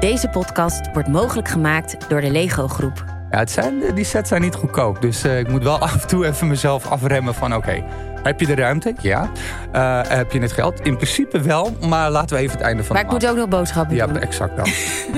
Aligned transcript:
Deze 0.00 0.28
podcast 0.28 0.92
wordt 0.92 1.08
mogelijk 1.08 1.48
gemaakt 1.48 2.08
door 2.08 2.20
de 2.20 2.30
Lego 2.30 2.68
Groep. 2.68 3.04
Ja, 3.30 3.38
het 3.38 3.50
zijn, 3.50 3.94
die 3.94 4.04
sets 4.04 4.28
zijn 4.28 4.42
niet 4.42 4.54
goedkoop. 4.54 5.02
Dus 5.02 5.24
uh, 5.24 5.38
ik 5.38 5.48
moet 5.48 5.62
wel 5.62 5.78
af 5.88 6.02
en 6.02 6.08
toe 6.08 6.26
even 6.26 6.48
mezelf 6.48 6.90
afremmen 6.90 7.34
van 7.34 7.54
oké, 7.54 7.84
heb 8.22 8.40
je 8.40 8.46
de 8.46 8.54
ruimte? 8.54 8.94
Ja. 9.00 9.30
Uh, 9.74 10.00
heb 10.08 10.32
je 10.32 10.40
het 10.40 10.52
geld? 10.52 10.80
In 10.80 10.96
principe 10.96 11.40
wel, 11.40 11.76
maar 11.80 12.10
laten 12.10 12.36
we 12.36 12.42
even 12.42 12.56
het 12.56 12.66
einde 12.66 12.84
van 12.84 12.96
Maar 12.96 13.04
ik 13.04 13.10
moet 13.10 13.26
ook 13.26 13.36
nog 13.36 13.48
boodschappen 13.48 13.96
ja, 13.96 14.06
doen. 14.06 14.14
Ja, 14.14 14.20
exact 14.20 14.56
dat. 14.56 14.70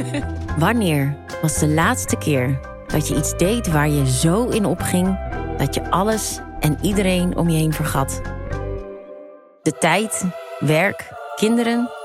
Wanneer 0.66 1.16
was 1.42 1.58
de 1.58 1.68
laatste 1.68 2.16
keer 2.16 2.58
dat 2.86 3.08
je 3.08 3.16
iets 3.16 3.36
deed 3.36 3.68
waar 3.68 3.88
je 3.88 4.10
zo 4.10 4.48
in 4.48 4.64
opging 4.64 5.18
dat 5.56 5.74
je 5.74 5.90
alles 5.90 6.40
en 6.60 6.78
iedereen 6.80 7.36
om 7.36 7.48
je 7.48 7.56
heen 7.56 7.72
vergat? 7.72 8.20
De 9.62 9.72
tijd, 9.78 10.24
werk, 10.58 11.12
kinderen. 11.36 12.01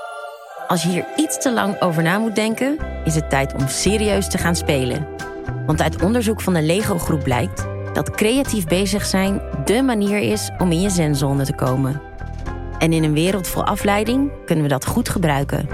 Als 0.68 0.84
je 0.84 0.89
hier 0.89 1.05
iets 1.15 1.38
te 1.38 1.54
lang 1.54 1.81
over 1.81 2.04
na 2.04 2.17
moet 2.17 2.35
denken, 2.35 2.77
is 3.03 3.16
het 3.16 3.30
tijd 3.30 3.53
om 3.53 3.67
serieus 3.67 4.30
te 4.30 4.38
gaan 4.38 4.55
spelen. 4.55 5.07
Want 5.66 5.81
uit 5.81 6.03
onderzoek 6.03 6.41
van 6.41 6.53
de 6.53 6.62
Lego 6.62 6.98
Groep 6.98 7.23
blijkt 7.23 7.66
dat 7.93 8.12
creatief 8.12 8.66
bezig 8.66 9.05
zijn 9.05 9.41
dé 9.66 9.81
manier 9.81 10.20
is 10.20 10.52
om 10.57 10.71
in 10.71 10.81
je 10.81 10.90
zenzone 10.90 11.45
te 11.45 11.55
komen. 11.55 12.02
En 12.80 12.93
in 12.93 13.03
een 13.03 13.13
wereld 13.13 13.48
vol 13.48 13.63
afleiding 13.63 14.31
kunnen 14.45 14.63
we 14.63 14.70
dat 14.70 14.85
goed 14.85 15.09
gebruiken. 15.09 15.67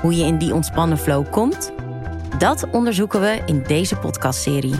Hoe 0.00 0.16
je 0.16 0.24
in 0.24 0.38
die 0.38 0.54
ontspannen 0.54 0.98
flow 0.98 1.30
komt, 1.30 1.72
dat 2.38 2.66
onderzoeken 2.70 3.20
we 3.20 3.42
in 3.46 3.62
deze 3.66 3.96
podcastserie. 3.96 4.74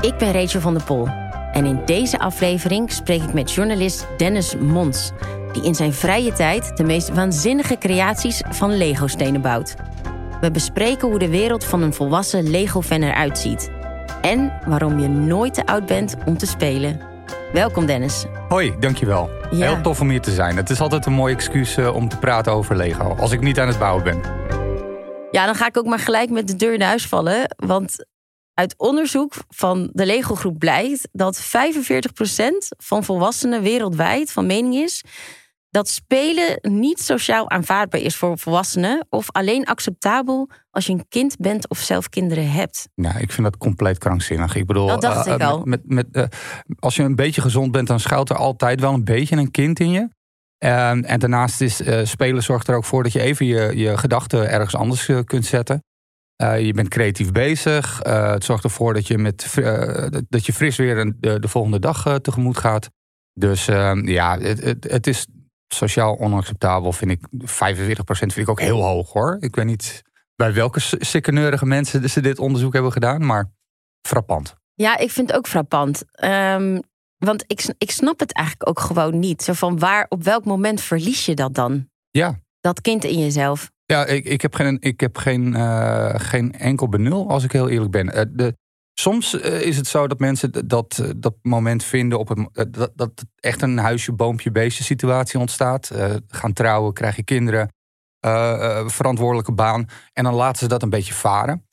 Ik 0.00 0.16
ben 0.18 0.32
Rachel 0.32 0.60
van 0.60 0.74
der 0.74 0.84
Pol 0.84 1.08
en 1.52 1.64
in 1.64 1.80
deze 1.84 2.18
aflevering 2.18 2.92
spreek 2.92 3.22
ik 3.22 3.32
met 3.32 3.52
journalist 3.52 4.06
Dennis 4.16 4.56
Mons, 4.56 5.12
die 5.54 5.64
in 5.64 5.74
zijn 5.74 5.92
vrije 5.92 6.32
tijd 6.32 6.76
de 6.76 6.84
meest 6.84 7.08
waanzinnige 7.08 7.78
creaties 7.78 8.42
van 8.50 8.76
Lego-stenen 8.76 9.40
bouwt. 9.40 9.74
We 10.40 10.50
bespreken 10.50 11.08
hoe 11.08 11.18
de 11.18 11.28
wereld 11.28 11.64
van 11.64 11.82
een 11.82 11.94
volwassen 11.94 12.50
Lego-fan 12.50 13.02
eruit 13.02 13.38
ziet. 13.38 13.70
En 14.20 14.52
waarom 14.66 14.98
je 14.98 15.08
nooit 15.08 15.54
te 15.54 15.66
oud 15.66 15.86
bent 15.86 16.16
om 16.24 16.38
te 16.38 16.46
spelen. 16.46 17.00
Welkom 17.52 17.86
Dennis. 17.86 18.24
Hoi, 18.48 18.74
dankjewel. 18.78 19.30
Ja. 19.50 19.72
Heel 19.72 19.80
tof 19.80 20.00
om 20.00 20.10
hier 20.10 20.20
te 20.20 20.30
zijn. 20.30 20.56
Het 20.56 20.70
is 20.70 20.80
altijd 20.80 21.06
een 21.06 21.12
mooi 21.12 21.34
excuus 21.34 21.76
uh, 21.76 21.94
om 21.94 22.08
te 22.08 22.18
praten 22.18 22.52
over 22.52 22.76
Lego. 22.76 23.14
Als 23.14 23.32
ik 23.32 23.40
niet 23.40 23.58
aan 23.58 23.68
het 23.68 23.78
bouwen 23.78 24.04
ben. 24.04 24.20
Ja, 25.30 25.46
dan 25.46 25.54
ga 25.54 25.66
ik 25.66 25.76
ook 25.76 25.86
maar 25.86 25.98
gelijk 25.98 26.30
met 26.30 26.48
de 26.48 26.56
deur 26.56 26.72
in 26.72 26.80
huis 26.80 27.06
vallen. 27.06 27.54
Want 27.56 28.06
uit 28.54 28.74
onderzoek 28.76 29.34
van 29.48 29.90
de 29.92 30.06
Lego 30.06 30.34
Groep 30.34 30.58
blijkt 30.58 31.08
dat 31.12 31.42
45% 31.42 31.46
van 32.76 33.04
volwassenen 33.04 33.62
wereldwijd 33.62 34.32
van 34.32 34.46
mening 34.46 34.74
is 34.74 35.04
dat 35.74 35.88
spelen 35.88 36.58
niet 36.62 37.00
sociaal 37.00 37.50
aanvaardbaar 37.50 38.00
is 38.00 38.16
voor 38.16 38.38
volwassenen 38.38 39.06
of 39.10 39.30
alleen 39.30 39.64
acceptabel 39.64 40.48
als 40.70 40.86
je 40.86 40.92
een 40.92 41.08
kind 41.08 41.36
bent 41.36 41.68
of 41.68 41.78
zelf 41.78 42.08
kinderen 42.08 42.50
hebt. 42.50 42.88
Nou, 42.94 43.18
ik 43.18 43.32
vind 43.32 43.46
dat 43.46 43.58
compleet 43.58 43.98
krankzinnig. 43.98 44.54
Ik 44.54 44.66
bedoel, 44.66 44.86
dat 44.86 45.00
dacht 45.00 45.26
uh, 45.26 45.34
ik 45.34 45.40
al. 45.40 45.62
Met, 45.64 45.80
met, 45.84 46.06
uh, 46.12 46.24
als 46.78 46.96
je 46.96 47.02
een 47.02 47.14
beetje 47.14 47.40
gezond 47.40 47.72
bent, 47.72 47.86
dan 47.86 48.00
schuilt 48.00 48.30
er 48.30 48.36
altijd 48.36 48.80
wel 48.80 48.92
een 48.92 49.04
beetje 49.04 49.36
een 49.36 49.50
kind 49.50 49.80
in 49.80 49.90
je. 49.90 50.08
Uh, 50.64 50.90
en 50.90 51.18
daarnaast 51.18 51.60
is 51.60 51.82
spelen 52.02 52.42
zorgt 52.42 52.68
er 52.68 52.76
ook 52.76 52.84
voor 52.84 53.02
dat 53.02 53.12
je 53.12 53.20
even 53.20 53.46
je, 53.46 53.76
je 53.76 53.96
gedachten 53.96 54.50
ergens 54.50 54.74
anders 54.74 55.10
kunt 55.24 55.46
zetten. 55.46 55.84
je 56.36 56.72
bent 56.74 56.88
creatief 56.88 57.32
bezig. 57.32 58.00
het 58.02 58.44
zorgt 58.44 58.64
ervoor 58.64 58.94
dat 58.94 59.06
je, 59.06 59.18
met, 59.18 59.54
dat 60.28 60.46
je 60.46 60.52
fris 60.52 60.76
weer 60.76 61.14
de, 61.20 61.40
de 61.40 61.48
volgende 61.48 61.78
dag 61.78 62.18
tegemoet 62.20 62.58
gaat. 62.58 62.90
Dus 63.32 63.68
ehm, 63.68 64.08
ja, 64.08 64.38
het, 64.38 64.64
het, 64.64 64.84
het 64.90 65.06
is 65.06 65.26
sociaal 65.74 66.18
onacceptabel 66.18 66.92
vind 66.92 67.10
ik 67.10 67.20
45% 67.40 67.46
vind 68.06 68.36
ik 68.36 68.48
ook 68.48 68.60
heel 68.60 68.82
hoog 68.82 69.12
hoor. 69.12 69.36
Ik 69.40 69.56
weet 69.56 69.64
niet 69.64 70.02
bij 70.36 70.52
welke 70.52 70.80
sikkeneurige 70.98 71.66
mensen 71.66 72.08
ze 72.08 72.20
dit 72.20 72.38
onderzoek 72.38 72.72
hebben 72.72 72.92
gedaan, 72.92 73.26
maar 73.26 73.50
frappant. 74.08 74.54
Ja, 74.74 74.98
ik 74.98 75.10
vind 75.10 75.28
het 75.28 75.36
ook 75.36 75.48
frappant. 75.48 76.04
Um, 76.24 76.80
want 77.24 77.44
ik, 77.46 77.74
ik 77.78 77.90
snap 77.90 78.20
het 78.20 78.32
eigenlijk 78.32 78.68
ook 78.68 78.80
gewoon 78.80 79.18
niet. 79.18 79.42
Zo 79.42 79.52
van 79.52 79.78
waar, 79.78 80.06
op 80.08 80.22
welk 80.22 80.44
moment 80.44 80.80
verlies 80.80 81.26
je 81.26 81.34
dat 81.34 81.54
dan? 81.54 81.88
Ja. 82.10 82.38
Dat 82.60 82.80
kind 82.80 83.04
in 83.04 83.18
jezelf. 83.18 83.70
Ja, 83.84 84.06
ik, 84.06 84.24
ik 84.24 84.42
heb, 84.42 84.54
geen, 84.54 84.76
ik 84.80 85.00
heb 85.00 85.16
geen, 85.16 85.54
uh, 85.54 86.14
geen 86.16 86.52
enkel 86.52 86.88
benul, 86.88 87.28
als 87.30 87.44
ik 87.44 87.52
heel 87.52 87.68
eerlijk 87.68 87.90
ben. 87.90 88.06
Uh, 88.06 88.22
de, 88.28 88.56
Soms 88.94 89.34
uh, 89.34 89.60
is 89.60 89.76
het 89.76 89.86
zo 89.86 90.06
dat 90.06 90.18
mensen 90.18 90.68
dat, 90.68 90.98
uh, 91.02 91.10
dat 91.16 91.34
moment 91.42 91.84
vinden 91.84 92.18
op 92.18 92.30
een, 92.30 92.48
uh, 92.52 92.64
dat, 92.70 92.92
dat 92.94 93.24
echt 93.40 93.62
een 93.62 93.78
huisje, 93.78 94.12
boompje, 94.12 94.50
beestje 94.50 94.84
situatie 94.84 95.38
ontstaat. 95.38 95.90
gaan 96.28 96.52
trouwen, 96.52 96.92
krijg 96.92 97.16
je 97.16 97.22
kinderen, 97.22 97.72
verantwoordelijke 98.86 99.52
baan. 99.52 99.88
En 100.12 100.24
dan 100.24 100.34
laten 100.34 100.58
ze 100.58 100.68
dat 100.68 100.82
een 100.82 100.90
beetje 100.90 101.14
varen. 101.14 101.66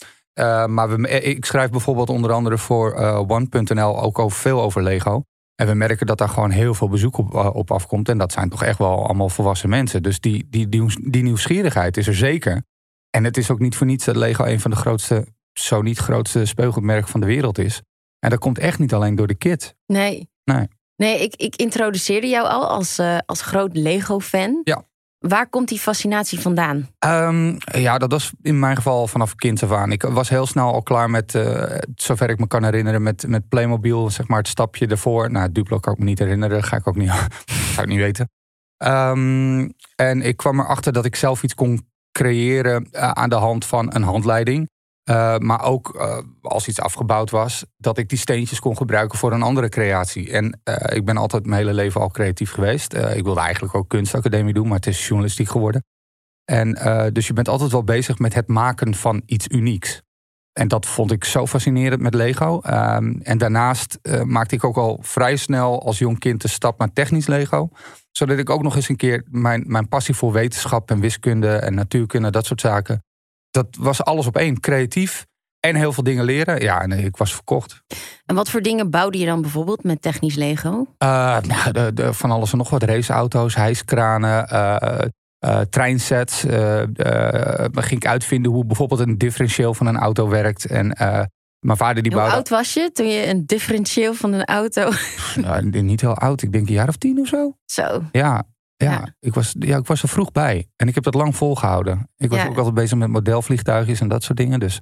maar 0.67 0.89
we, 0.89 1.09
ik 1.09 1.45
schrijf 1.45 1.69
bijvoorbeeld 1.69 2.09
onder 2.09 2.31
andere 2.31 2.57
voor 2.57 2.95
One.nl 3.27 4.01
ook 4.01 4.19
over, 4.19 4.37
veel 4.37 4.61
over 4.61 4.83
Lego. 4.83 5.23
En 5.55 5.67
we 5.67 5.73
merken 5.73 6.05
dat 6.05 6.17
daar 6.17 6.29
gewoon 6.29 6.49
heel 6.49 6.73
veel 6.73 6.89
bezoek 6.89 7.17
op, 7.17 7.33
op 7.33 7.71
afkomt. 7.71 8.09
En 8.09 8.17
dat 8.17 8.31
zijn 8.31 8.49
toch 8.49 8.63
echt 8.63 8.77
wel 8.77 9.05
allemaal 9.05 9.29
volwassen 9.29 9.69
mensen. 9.69 10.03
Dus 10.03 10.19
die, 10.19 10.47
die, 10.49 10.69
die, 10.69 11.09
die 11.11 11.23
nieuwsgierigheid 11.23 11.97
is 11.97 12.07
er 12.07 12.15
zeker. 12.15 12.63
En 13.09 13.23
het 13.23 13.37
is 13.37 13.51
ook 13.51 13.59
niet 13.59 13.75
voor 13.75 13.87
niets 13.87 14.05
dat 14.05 14.15
Lego 14.15 14.45
een 14.45 14.59
van 14.59 14.71
de 14.71 14.77
grootste 14.77 15.27
zo 15.53 15.81
niet 15.81 15.97
het 15.97 16.05
grootste 16.05 16.45
speugelmerk 16.45 17.07
van 17.07 17.19
de 17.19 17.25
wereld 17.25 17.57
is. 17.57 17.81
En 18.19 18.29
dat 18.29 18.39
komt 18.39 18.59
echt 18.59 18.79
niet 18.79 18.93
alleen 18.93 19.15
door 19.15 19.27
de 19.27 19.35
kit. 19.35 19.75
Nee. 19.85 20.29
Nee. 20.43 20.67
Nee, 20.95 21.21
ik, 21.21 21.35
ik 21.35 21.55
introduceerde 21.55 22.27
jou 22.27 22.47
al 22.47 22.67
als, 22.67 22.99
uh, 22.99 23.17
als 23.25 23.41
groot 23.41 23.75
Lego-fan. 23.75 24.61
Ja. 24.63 24.83
Waar 25.19 25.49
komt 25.49 25.67
die 25.67 25.79
fascinatie 25.79 26.39
vandaan? 26.39 26.89
Um, 27.05 27.57
ja, 27.71 27.97
dat 27.97 28.11
was 28.11 28.31
in 28.41 28.59
mijn 28.59 28.75
geval 28.75 29.07
vanaf 29.07 29.35
kind 29.35 29.63
af 29.63 29.71
aan. 29.71 29.91
Ik 29.91 30.01
was 30.01 30.29
heel 30.29 30.45
snel 30.45 30.73
al 30.73 30.81
klaar 30.81 31.09
met, 31.09 31.33
uh, 31.33 31.77
zover 31.95 32.29
ik 32.29 32.39
me 32.39 32.47
kan 32.47 32.63
herinneren, 32.63 33.03
met, 33.03 33.27
met 33.27 33.49
Playmobil, 33.49 34.09
zeg 34.09 34.27
maar 34.27 34.37
het 34.37 34.47
stapje 34.47 34.87
ervoor. 34.87 35.31
Nou, 35.31 35.51
Duplo 35.51 35.79
kan 35.79 35.93
ik 35.93 35.99
me 35.99 36.05
niet 36.05 36.19
herinneren, 36.19 36.63
ga 36.63 36.77
ik 36.77 36.87
ook 36.87 36.95
niet, 36.95 37.11
zou 37.73 37.81
ik 37.81 37.87
niet 37.87 37.97
weten. 37.97 38.29
Um, 38.77 39.73
en 39.95 40.21
ik 40.21 40.37
kwam 40.37 40.59
erachter 40.59 40.93
dat 40.93 41.05
ik 41.05 41.15
zelf 41.15 41.43
iets 41.43 41.55
kon 41.55 41.89
creëren 42.11 42.87
uh, 42.91 43.11
aan 43.11 43.29
de 43.29 43.35
hand 43.35 43.65
van 43.65 43.95
een 43.95 44.03
handleiding. 44.03 44.69
Uh, 45.11 45.37
maar 45.37 45.63
ook 45.63 45.95
uh, 45.95 46.17
als 46.41 46.67
iets 46.67 46.79
afgebouwd 46.79 47.29
was, 47.29 47.65
dat 47.77 47.97
ik 47.97 48.09
die 48.09 48.17
steentjes 48.17 48.59
kon 48.59 48.77
gebruiken 48.77 49.17
voor 49.17 49.31
een 49.31 49.41
andere 49.41 49.69
creatie. 49.69 50.31
En 50.31 50.61
uh, 50.63 50.75
ik 50.95 51.05
ben 51.05 51.17
altijd 51.17 51.45
mijn 51.45 51.61
hele 51.61 51.73
leven 51.73 52.01
al 52.01 52.09
creatief 52.09 52.51
geweest. 52.51 52.93
ik 52.93 53.23
wilde 53.23 53.39
eigenlijk 53.39 53.75
ook 53.75 53.89
kunstacademie 53.89 54.53
doen, 54.53 54.67
maar 54.67 54.75
het 54.75 54.87
is 54.87 55.07
journalistiek 55.07 55.49
geworden. 55.49 55.83
En 56.45 56.73
dus 57.13 57.27
je 57.27 57.33
bent 57.33 57.47
altijd 57.47 57.71
wel 57.71 57.83
bezig 57.83 58.19
met 58.19 58.33
het 58.33 58.47
maken 58.47 58.95
van 58.95 59.21
iets 59.25 59.47
unieks. 59.47 60.01
En 60.53 60.67
dat 60.67 60.85
vond 60.85 61.11
ik 61.11 61.23
zo 61.23 61.47
fascinerend 61.47 62.01
met 62.01 62.13
Lego. 62.13 62.61
Um, 62.69 63.21
en 63.21 63.37
daarnaast 63.37 63.99
maakte 64.23 64.55
ik 64.55 64.63
ook 64.63 64.77
al 64.77 64.99
vrij 65.01 65.35
snel 65.35 65.85
als 65.85 65.97
jong 65.97 66.19
kind 66.19 66.41
de 66.41 66.47
stap 66.47 66.79
naar 66.79 66.93
technisch 66.93 67.27
Lego. 67.27 67.69
Zodat 68.11 68.37
ik 68.37 68.49
ook 68.49 68.61
nog 68.61 68.75
eens 68.75 68.89
een 68.89 68.95
keer 68.95 69.25
mijn, 69.29 69.63
mijn 69.67 69.87
passie 69.87 70.15
voor 70.15 70.31
wetenschap 70.31 70.91
en 70.91 70.99
wiskunde 70.99 71.55
en 71.55 71.73
natuurkunde, 71.73 72.29
dat 72.29 72.45
soort 72.45 72.61
zaken 72.61 73.03
dat 73.51 73.67
was 73.79 74.03
alles 74.03 74.25
op 74.25 74.37
één. 74.37 74.59
Creatief 74.59 75.25
en 75.59 75.75
heel 75.75 75.93
veel 75.93 76.03
dingen 76.03 76.25
leren. 76.25 76.61
Ja, 76.61 76.81
en 76.81 76.91
ik 76.91 77.17
was 77.17 77.33
verkocht. 77.33 77.81
En 78.25 78.35
wat 78.35 78.49
voor 78.49 78.61
dingen 78.61 78.89
bouwde 78.89 79.17
je 79.17 79.25
dan 79.25 79.41
bijvoorbeeld 79.41 79.83
met 79.83 80.01
technisch 80.01 80.35
Lego? 80.35 80.69
Uh, 80.69 81.39
nou, 81.39 81.71
de, 81.71 81.91
de, 81.93 82.13
van 82.13 82.31
alles 82.31 82.51
en 82.51 82.57
nog 82.57 82.69
wat. 82.69 82.83
Raceauto's, 82.83 83.55
hijskranen, 83.55 84.47
uh, 84.53 85.01
uh, 85.45 85.59
treinsets. 85.59 86.45
ging 87.73 88.01
ik 88.01 88.05
uitvinden 88.05 88.51
hoe 88.51 88.65
bijvoorbeeld 88.65 88.99
een 88.99 89.17
differentieel 89.17 89.73
van 89.73 89.87
een 89.87 89.97
auto 89.97 90.29
werkt. 90.29 90.65
En 90.65 90.95
mijn 91.59 91.77
vader 91.77 92.03
die 92.03 92.11
Hoe 92.11 92.21
bouwde... 92.21 92.37
oud 92.37 92.49
was 92.49 92.73
je 92.73 92.91
toen 92.91 93.07
je 93.07 93.27
een 93.27 93.45
differentieel 93.45 94.13
van 94.13 94.33
een 94.33 94.45
auto... 94.45 94.89
nou, 95.41 95.81
niet 95.81 96.01
heel 96.01 96.17
oud. 96.17 96.41
Ik 96.41 96.51
denk 96.51 96.67
een 96.67 96.73
jaar 96.73 96.87
of 96.87 96.95
tien 96.95 97.19
of 97.19 97.27
zo. 97.27 97.57
Zo. 97.65 98.03
Ja, 98.11 98.43
ja, 98.81 98.91
ja, 98.91 99.15
Ik 99.19 99.33
was, 99.33 99.55
ja, 99.59 99.77
ik 99.77 99.85
was 99.85 100.01
er 100.03 100.09
vroeg 100.09 100.31
bij. 100.31 100.67
En 100.75 100.87
ik 100.87 100.95
heb 100.95 101.03
dat 101.03 101.13
lang 101.13 101.35
volgehouden. 101.35 102.09
Ik 102.17 102.29
was 102.29 102.39
Ja. 102.39 102.47
ook 102.47 102.57
altijd 102.57 102.75
bezig 102.75 102.97
met 102.97 103.09
modelvliegtuigjes 103.09 103.99
en 104.01 104.07
dat 104.07 104.23
soort 104.23 104.37
dingen. 104.37 104.59
Dus 104.59 104.79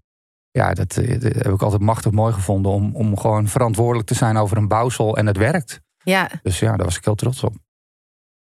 ja, 0.52 0.74
dat, 0.74 0.98
eh, 0.98 1.20
dat 1.20 1.34
heb 1.34 1.54
ik 1.54 1.62
altijd 1.62 1.82
machtig 1.82 2.12
mooi 2.12 2.34
gevonden. 2.34 2.72
Om, 2.72 2.96
om 2.96 3.18
gewoon 3.18 3.48
verantwoordelijk 3.48 4.08
te 4.08 4.14
zijn 4.16 4.38
over 4.38 4.58
een 4.58 4.68
bouwsel. 4.68 5.18
En 5.18 5.28
het 5.28 5.38
werkt. 5.38 5.80
Ja, 6.04 6.30
Dus 6.42 6.60
ja, 6.60 6.76
daar 6.76 6.86
was 6.86 6.98
ik 6.98 7.06
heel 7.06 7.16
trots 7.16 7.44
op. 7.44 7.54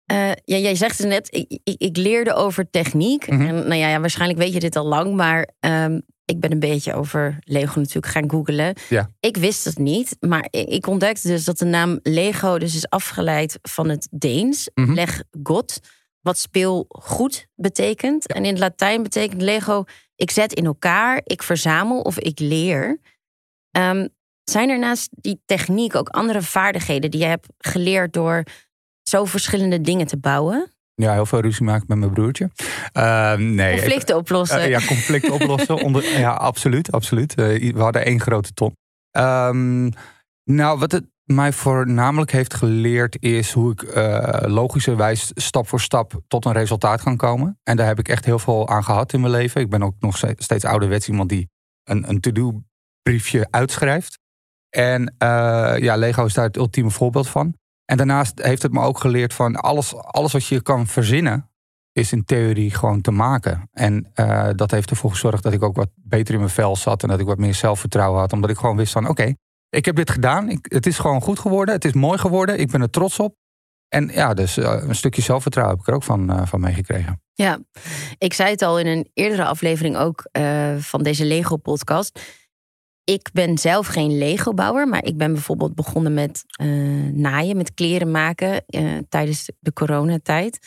Eh, 0.04 0.31
ja, 0.44 0.57
jij 0.57 0.75
zegt 0.75 0.98
het 0.98 1.07
net, 1.07 1.28
ik, 1.36 1.60
ik, 1.63 1.81
ik 1.81 1.98
leerde 1.98 2.34
over 2.34 2.69
techniek. 2.69 3.30
Mhm. 3.30 3.42
En 3.42 3.54
nou 3.56 3.75
ja, 3.75 3.88
ja, 3.88 4.00
waarschijnlijk 4.00 4.40
weet 4.40 4.54
je 4.54 4.60
dit 4.60 4.75
al 4.75 4.86
lang, 4.86 5.16
maar 5.16 5.50
ehm, 5.60 6.00
ik 6.25 6.40
ben 6.40 6.52
een 6.52 6.60
beetje 6.60 6.94
over 6.94 7.38
Lego 7.44 7.80
natuurlijk 7.80 8.14
gaan 8.14 8.30
googlen. 8.30 8.75
Ja. 8.90 9.10
Ik 9.20 9.38
wist 9.38 9.66
het 9.66 9.78
niet, 9.78 10.16
maar 10.20 10.48
ik, 10.50 10.88
ontdekte 10.88 11.28
dus 11.28 11.44
dat 11.44 11.58
de 11.58 11.66
naam 11.66 12.00
Lego 12.04 12.58
dus 12.58 12.75
is 12.75 12.90
afgeleid 12.90 13.60
van 13.62 13.90
het 13.90 14.08
Deens, 14.12 14.70
Mhm. 14.74 14.94
leg 14.94 15.24
God, 15.44 15.80
wat 16.22 16.38
speel 16.38 16.86
goed 16.90 17.48
betekent. 17.56 18.28
En 18.28 18.44
in 18.46 18.50
het 18.52 18.60
Latijn 18.60 19.04
betekent 19.04 19.42
Lego, 19.42 19.84
ik 20.16 20.31
zet 20.31 20.54
in 20.54 20.66
elkaar, 20.66 21.22
ik 21.24 21.44
verzamel 21.44 22.02
of 22.02 22.20
ik 22.20 22.40
leer. 22.40 23.00
Ehm, 23.72 24.08
zijn 24.44 24.69
er 24.69 24.80
naast 24.80 25.10
die 25.12 25.42
techniek 25.46 25.96
ook 25.96 26.10
andere 26.10 26.42
vaardigheden 26.42 27.12
die 27.12 27.19
je 27.19 27.26
hebt 27.26 27.48
geleerd 27.58 28.14
door 28.14 28.44
zo 29.04 29.26
verschillende 29.26 29.81
dingen 29.81 30.08
te 30.08 30.18
bouwen? 30.18 30.72
Ja, 31.04 31.14
heel 31.14 31.26
veel 31.26 31.40
ruzie 31.40 31.66
maken 31.66 31.86
met 31.88 31.98
mijn 31.98 32.12
broertje. 32.12 32.50
Uh, 32.94 33.34
nee, 33.34 33.78
conflicten 33.78 34.16
oplossen. 34.18 34.60
Uh, 34.60 34.70
ja, 34.70 34.80
conflicten 34.86 35.34
oplossen. 35.40 35.82
Onder, 35.82 36.20
ja, 36.20 36.32
absoluut, 36.32 36.92
absoluut. 36.92 37.40
Uh, 37.40 37.74
we 37.74 37.82
hadden 37.82 38.06
één 38.06 38.20
grote 38.20 38.54
ton. 38.54 38.76
Um, 39.18 39.92
nou, 40.44 40.80
wat 40.80 40.92
het 40.92 41.06
mij 41.24 41.54
voornamelijk 41.54 42.32
heeft 42.32 42.54
geleerd 42.54 43.22
is 43.22 43.52
hoe 43.52 43.72
ik 43.72 43.82
uh, 43.82 44.40
logischerwijs 44.42 45.32
stap 45.34 45.68
voor 45.68 45.82
stap 45.82 46.22
tot 46.28 46.46
een 46.46 46.54
resultaat 46.54 47.04
kan 47.04 47.18
komen. 47.18 47.60
En 47.64 47.78
daar 47.78 47.88
heb 47.88 48.00
ik 48.00 48.08
echt 48.08 48.26
heel 48.26 48.40
veel 48.40 48.70
aan 48.70 48.84
gehad 48.84 49.14
in 49.14 49.22
mijn 49.22 49.34
leven. 49.34 49.62
Ik 49.62 49.70
ben 49.70 49.84
ook 49.84 49.96
nog 50.00 50.18
steeds 50.38 50.66
ouderwets 50.66 51.08
iemand 51.08 51.30
die 51.30 51.50
een, 51.84 52.10
een 52.10 52.20
to-do 52.20 52.62
briefje 53.02 53.48
uitschrijft. 53.50 54.20
En 54.70 55.16
ja, 55.80 55.96
Lego 55.96 56.26
is 56.26 56.34
daar 56.34 56.46
het 56.46 56.58
ultieme 56.58 56.90
voorbeeld 56.90 57.28
van. 57.28 57.56
En 57.85 57.97
daarnaast 57.97 58.44
heeft 58.44 58.62
het 58.62 58.71
me 58.71 58.81
ook 58.81 59.00
geleerd 59.00 59.33
van 59.33 59.56
alles, 59.56 59.95
alles 59.95 60.31
wat 60.31 60.45
je 60.45 60.62
kan 60.62 60.88
verzinnen, 60.88 61.50
is 61.91 62.12
in 62.12 62.25
theorie 62.25 62.71
gewoon 62.71 63.01
te 63.01 63.12
maken. 63.12 63.69
En 63.71 64.12
uh, 64.15 64.50
dat 64.56 64.71
heeft 64.71 64.89
ervoor 64.89 65.09
gezorgd 65.09 65.44
dat 65.44 65.53
ik 65.53 65.63
ook 65.63 65.75
wat 65.75 65.89
beter 65.95 66.33
in 66.33 66.39
mijn 66.39 66.51
vel 66.51 66.75
zat 66.75 67.03
en 67.03 67.09
dat 67.09 67.19
ik 67.19 67.25
wat 67.25 67.38
meer 67.38 67.53
zelfvertrouwen 67.53 68.19
had. 68.19 68.33
Omdat 68.33 68.50
ik 68.50 68.57
gewoon 68.57 68.75
wist 68.75 68.94
van 68.94 69.07
oké, 69.07 69.33
ik 69.69 69.85
heb 69.85 69.95
dit 69.95 70.12
gedaan. 70.12 70.50
Ik, 70.50 70.65
het 70.69 70.85
is 70.85 71.00
gewoon 71.00 71.21
goed 71.21 71.39
geworden. 71.39 71.75
Het 71.75 71.85
is 71.85 71.94
mooi 71.94 72.18
geworden. 72.18 72.59
Ik 72.59 72.71
ben 72.71 72.81
er 72.81 72.89
trots 72.89 73.19
op. 73.19 73.35
En 73.88 74.07
ja, 74.07 74.33
dus 74.33 74.57
uh, 74.57 74.83
een 74.88 74.95
stukje 74.95 75.21
zelfvertrouwen 75.21 75.75
heb 75.75 75.85
ik 75.85 75.89
er 75.89 75.97
ook 75.97 76.03
van, 76.03 76.31
uh, 76.31 76.45
van 76.45 76.59
meegekregen. 76.59 77.21
Ja, 77.33 77.59
ik 78.18 78.33
zei 78.33 78.50
het 78.50 78.62
al 78.62 78.80
in 78.80 78.88
een 78.88 79.09
eerdere 79.13 79.45
aflevering 79.45 79.97
ook 79.97 80.30
van 80.80 81.03
deze 81.03 81.25
Lego-podcast 81.25 82.19
ik 83.04 83.30
ben 83.34 83.58
zelf 83.58 83.88
geen 83.88 84.18
Lego-bouwer, 84.18 84.88
maar 84.88 85.04
ik 85.06 85.18
ben 85.18 85.34
bijvoorbeeld 85.34 85.76
begonnen 85.76 86.14
met 86.14 86.44
uh, 86.62 87.12
naaien, 87.12 87.58
met 87.58 87.74
kleren 87.74 88.12
maken 88.12 88.64
uh, 88.68 88.98
tijdens 89.10 89.50
de 89.60 89.74
coronatijd. 89.74 90.60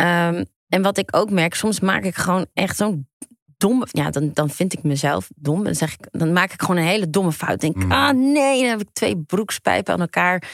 Um, 0.00 0.44
en 0.68 0.82
wat 0.82 0.98
ik 0.98 1.16
ook 1.16 1.30
merk, 1.30 1.54
soms 1.54 1.80
maak 1.80 2.04
ik 2.04 2.14
gewoon 2.14 2.46
echt 2.52 2.76
zo'n 2.76 3.08
domme. 3.56 3.86
Ja, 3.90 4.10
dan, 4.10 4.30
dan 4.32 4.50
vind 4.50 4.72
ik 4.72 4.82
mezelf 4.82 5.28
dom. 5.36 5.64
Dan, 5.64 5.74
zeg 5.74 5.92
ik, 5.92 6.08
dan 6.10 6.32
maak 6.32 6.52
ik 6.52 6.60
gewoon 6.60 6.76
een 6.76 6.88
hele 6.88 7.10
domme 7.10 7.32
fout. 7.32 7.60
Denk, 7.60 7.76
mm. 7.76 7.92
ah 7.92 8.14
nee, 8.14 8.60
dan 8.60 8.70
heb 8.70 8.80
ik 8.80 8.88
twee 8.92 9.18
broekspijpen 9.18 9.94
aan 9.94 10.00
elkaar 10.00 10.50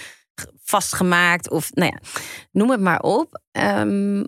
vastgemaakt. 0.64 1.50
Of 1.50 1.72
nou 1.72 1.90
ja, 1.92 2.08
noem 2.52 2.70
het 2.70 2.80
maar 2.80 3.00
op. 3.00 3.40
Um, 3.52 4.26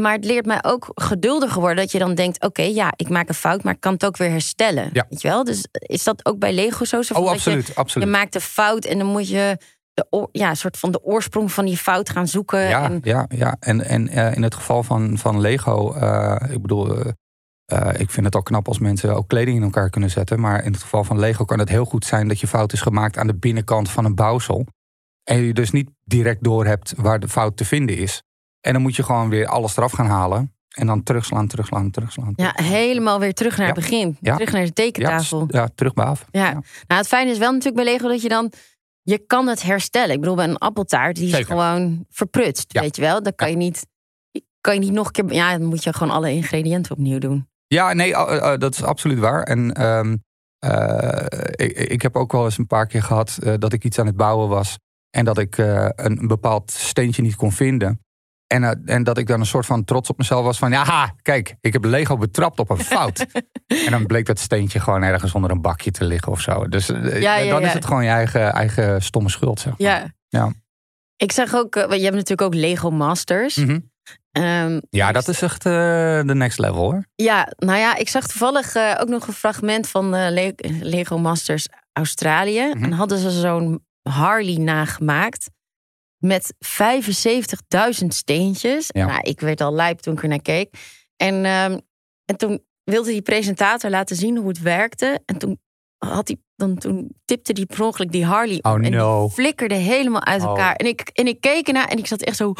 maar 0.00 0.12
het 0.12 0.24
leert 0.24 0.46
mij 0.46 0.58
ook 0.62 0.90
geduldiger 0.94 1.60
worden. 1.60 1.76
Dat 1.76 1.92
je 1.92 1.98
dan 1.98 2.14
denkt, 2.14 2.44
oké, 2.44 2.62
ja, 2.62 2.92
ik 2.96 3.08
maak 3.08 3.28
een 3.28 3.34
fout, 3.34 3.62
maar 3.62 3.74
ik 3.74 3.80
kan 3.80 3.92
het 3.92 4.04
ook 4.04 4.16
weer 4.16 4.30
herstellen. 4.30 4.90
Ja. 4.92 5.06
Weet 5.08 5.22
je 5.22 5.28
wel? 5.28 5.44
Dus 5.44 5.66
is 5.70 6.04
dat 6.04 6.26
ook 6.26 6.38
bij 6.38 6.52
Lego 6.52 6.84
zo? 6.84 7.00
oh, 7.12 7.30
absoluut, 7.30 7.66
je, 7.66 7.74
absoluut. 7.74 8.08
Je 8.08 8.14
maakt 8.14 8.34
een 8.34 8.40
fout 8.40 8.84
en 8.84 8.98
dan 8.98 9.06
moet 9.06 9.28
je 9.28 9.58
de, 9.94 10.28
ja, 10.32 10.54
soort 10.54 10.78
van 10.78 10.92
de 10.92 11.02
oorsprong 11.02 11.52
van 11.52 11.64
die 11.64 11.76
fout 11.76 12.10
gaan 12.10 12.28
zoeken. 12.28 12.60
Ja, 12.60 12.84
en... 12.84 13.00
ja, 13.02 13.26
ja. 13.28 13.56
En, 13.60 13.84
en 13.84 14.18
uh, 14.18 14.34
in 14.34 14.42
het 14.42 14.54
geval 14.54 14.82
van, 14.82 15.18
van 15.18 15.40
Lego, 15.40 15.96
uh, 15.96 16.36
ik 16.50 16.62
bedoel... 16.62 16.96
Uh, 16.96 17.88
ik 17.96 18.10
vind 18.10 18.26
het 18.26 18.34
al 18.34 18.42
knap 18.42 18.68
als 18.68 18.78
mensen 18.78 19.16
ook 19.16 19.28
kleding 19.28 19.56
in 19.56 19.62
elkaar 19.62 19.90
kunnen 19.90 20.10
zetten. 20.10 20.40
Maar 20.40 20.64
in 20.64 20.72
het 20.72 20.82
geval 20.82 21.04
van 21.04 21.18
Lego 21.18 21.44
kan 21.44 21.58
het 21.58 21.68
heel 21.68 21.84
goed 21.84 22.04
zijn 22.04 22.28
dat 22.28 22.40
je 22.40 22.46
fout 22.46 22.72
is 22.72 22.80
gemaakt 22.80 23.18
aan 23.18 23.26
de 23.26 23.34
binnenkant 23.34 23.90
van 23.90 24.04
een 24.04 24.14
bouwsel. 24.14 24.66
En 25.24 25.36
je 25.36 25.52
dus 25.52 25.70
niet 25.70 25.90
direct 26.04 26.44
door 26.44 26.66
hebt 26.66 26.94
waar 26.96 27.20
de 27.20 27.28
fout 27.28 27.56
te 27.56 27.64
vinden 27.64 27.96
is. 27.96 28.22
En 28.62 28.72
dan 28.72 28.82
moet 28.82 28.96
je 28.96 29.02
gewoon 29.02 29.28
weer 29.28 29.46
alles 29.46 29.76
eraf 29.76 29.92
gaan 29.92 30.06
halen. 30.06 30.54
En 30.72 30.86
dan 30.86 31.02
terugslaan, 31.02 31.46
terugslaan, 31.46 31.90
terugslaan. 31.90 32.32
Ja, 32.36 32.52
helemaal 32.54 33.20
weer 33.20 33.34
terug 33.34 33.56
naar 33.56 33.66
het 33.66 33.74
begin. 33.74 34.16
Terug 34.22 34.52
naar 34.52 34.64
de 34.64 34.72
tekentafel. 34.72 35.44
Ja, 35.48 35.68
terug 35.74 35.94
af. 35.94 36.24
Ja. 36.30 36.50
Nou, 36.52 36.62
het 36.86 37.08
fijne 37.08 37.30
is 37.30 37.38
wel 37.38 37.52
natuurlijk 37.52 37.84
bij 37.84 37.92
Lego 37.92 38.08
dat 38.08 38.22
je 38.22 38.28
dan... 38.28 38.52
Je 39.02 39.18
kan 39.18 39.46
het 39.46 39.62
herstellen. 39.62 40.14
Ik 40.14 40.20
bedoel, 40.20 40.34
bij 40.34 40.48
een 40.48 40.58
appeltaart, 40.58 41.16
die 41.16 41.38
is 41.38 41.46
gewoon 41.46 42.06
verprutst. 42.10 42.72
Weet 42.72 42.96
je 42.96 43.02
wel? 43.02 43.22
Dan 43.22 43.34
kan 43.34 43.50
je 43.50 43.56
niet... 43.56 43.86
Kan 44.60 44.74
je 44.74 44.80
niet 44.80 44.92
nog 44.92 45.06
een 45.06 45.12
keer... 45.12 45.32
Ja, 45.32 45.58
dan 45.58 45.66
moet 45.66 45.84
je 45.84 45.92
gewoon 45.92 46.14
alle 46.14 46.30
ingrediënten 46.32 46.92
opnieuw 46.92 47.18
doen. 47.18 47.48
Ja, 47.66 47.92
nee, 47.92 48.10
uh, 48.10 48.56
dat 48.56 48.74
is 48.74 48.82
absoluut 48.82 49.18
waar. 49.18 49.42
En 49.42 49.86
um, 49.86 50.22
uh, 50.64 51.26
ik, 51.50 51.76
ik, 51.76 52.02
heb 52.02 52.16
ook 52.16 52.32
wel 52.32 52.44
eens 52.44 52.58
een 52.58 52.66
paar 52.66 52.86
keer 52.86 53.02
gehad... 53.02 53.38
dat 53.58 53.72
ik 53.72 53.84
iets 53.84 53.98
aan 53.98 54.06
het 54.06 54.16
bouwen 54.16 54.48
was... 54.48 54.78
en 55.10 55.24
dat 55.24 55.38
ik 55.38 55.58
een, 55.58 55.92
een 55.96 56.26
bepaald 56.26 56.70
steentje 56.70 57.22
niet 57.22 57.36
kon 57.36 57.52
vinden... 57.52 58.00
En, 58.52 58.62
uh, 58.62 58.94
en 58.94 59.04
dat 59.04 59.18
ik 59.18 59.26
dan 59.26 59.40
een 59.40 59.46
soort 59.46 59.66
van 59.66 59.84
trots 59.84 60.10
op 60.10 60.18
mezelf 60.18 60.44
was 60.44 60.58
van... 60.58 60.70
ja, 60.70 61.14
kijk, 61.22 61.56
ik 61.60 61.72
heb 61.72 61.84
Lego 61.84 62.16
betrapt 62.16 62.58
op 62.58 62.70
een 62.70 62.78
fout. 62.78 63.26
en 63.86 63.90
dan 63.90 64.06
bleek 64.06 64.26
dat 64.26 64.38
steentje 64.38 64.80
gewoon 64.80 65.02
ergens 65.02 65.32
onder 65.32 65.50
een 65.50 65.60
bakje 65.60 65.90
te 65.90 66.04
liggen 66.04 66.32
of 66.32 66.40
zo. 66.40 66.68
Dus 66.68 66.90
uh, 66.90 67.20
ja, 67.20 67.36
ja, 67.36 67.50
dan 67.50 67.60
ja. 67.60 67.66
is 67.66 67.72
het 67.72 67.84
gewoon 67.84 68.04
je 68.04 68.10
eigen, 68.10 68.52
eigen 68.52 69.02
stomme 69.02 69.30
schuld, 69.30 69.60
zeg 69.60 69.78
maar. 69.78 69.88
Ja. 69.88 70.14
ja. 70.28 70.52
Ik 71.16 71.32
zeg 71.32 71.54
ook, 71.54 71.76
uh, 71.76 71.82
je 71.82 72.02
hebt 72.02 72.14
natuurlijk 72.14 72.42
ook 72.42 72.54
Lego 72.54 72.90
Masters. 72.90 73.56
Mm 73.56 73.66
-hmm. 73.66 73.90
um, 74.42 74.80
ja, 74.90 75.12
dat 75.12 75.28
is 75.28 75.42
echt 75.42 75.62
de 75.62 76.32
next 76.34 76.58
level 76.58 76.76
hoor. 76.76 77.06
Ja, 77.14 77.52
nou 77.56 77.78
ja, 77.78 77.96
ik 77.96 78.08
zag 78.08 78.26
toevallig 78.26 78.76
ook 79.00 79.08
nog 79.08 79.26
een 79.26 79.32
fragment 79.32 79.88
van 79.88 80.10
Le 80.10 80.54
Lego 80.80 81.18
Masters 81.18 81.68
Australië. 81.92 82.64
Mm 82.64 82.72
-hmm. 82.72 82.84
En 82.84 82.92
hadden 82.92 83.18
ze 83.18 83.30
zo'n 83.30 83.84
Harley 84.02 84.56
nagemaakt 84.56 85.50
met 86.22 86.54
75.000 88.00 88.06
steentjes. 88.06 88.84
Ja. 88.88 89.06
Nou, 89.06 89.20
ik 89.20 89.40
werd 89.40 89.60
al 89.60 89.72
lijp 89.72 89.98
toen 89.98 90.14
ik 90.14 90.22
er 90.22 90.28
naar 90.28 90.42
keek. 90.42 90.74
En, 91.16 91.34
um, 91.34 91.80
en 92.24 92.36
toen 92.36 92.64
wilde 92.84 93.10
die 93.10 93.22
presentator 93.22 93.90
laten 93.90 94.16
zien 94.16 94.36
hoe 94.36 94.48
het 94.48 94.60
werkte. 94.60 95.20
En 95.26 95.38
toen, 95.38 95.60
had 95.98 96.28
hij, 96.28 96.36
dan, 96.56 96.78
toen 96.78 97.14
tipte 97.24 97.52
die 97.52 97.66
per 97.66 97.84
ongeluk 97.84 98.12
die 98.12 98.24
Harley 98.24 98.58
oh, 98.62 98.72
en 98.72 98.90
no. 98.90 99.20
die 99.20 99.30
flikkerde 99.30 99.74
helemaal 99.74 100.24
uit 100.24 100.42
elkaar. 100.42 100.72
Oh. 100.72 100.76
En, 100.76 100.86
ik, 100.86 101.00
en 101.00 101.26
ik 101.26 101.40
keek 101.40 101.66
ernaar 101.66 101.88
en 101.88 101.98
ik 101.98 102.06
zat 102.06 102.22
echt 102.22 102.36
zo... 102.36 102.48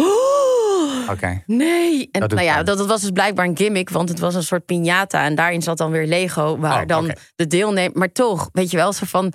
Oké. 1.03 1.13
Okay. 1.13 1.43
Nee. 1.47 2.09
En 2.13 2.21
dat 2.21 2.31
nou 2.31 2.43
ja, 2.43 2.63
dat, 2.63 2.79
dat, 2.79 2.87
was 2.87 3.01
dus 3.01 3.11
blijkbaar 3.11 3.47
een 3.47 3.57
gimmick, 3.57 3.91
want 3.91 4.09
het 4.09 4.19
was 4.19 4.35
een 4.35 4.43
soort 4.43 4.63
piñata. 4.63 5.19
En 5.19 5.35
daarin 5.35 5.63
zat 5.63 5.79
dan 5.79 5.91
weer 5.91 6.07
Lego, 6.07 6.59
waar 6.59 6.83
oh, 6.83 6.87
dan 6.87 7.05
okay. 7.05 7.17
de 7.35 7.47
deelnemer... 7.47 7.99
Maar 7.99 8.13
toch, 8.13 8.49
weet 8.53 8.71
je 8.71 8.77
wel, 8.77 8.93
zo 8.93 9.07
van... 9.07 9.33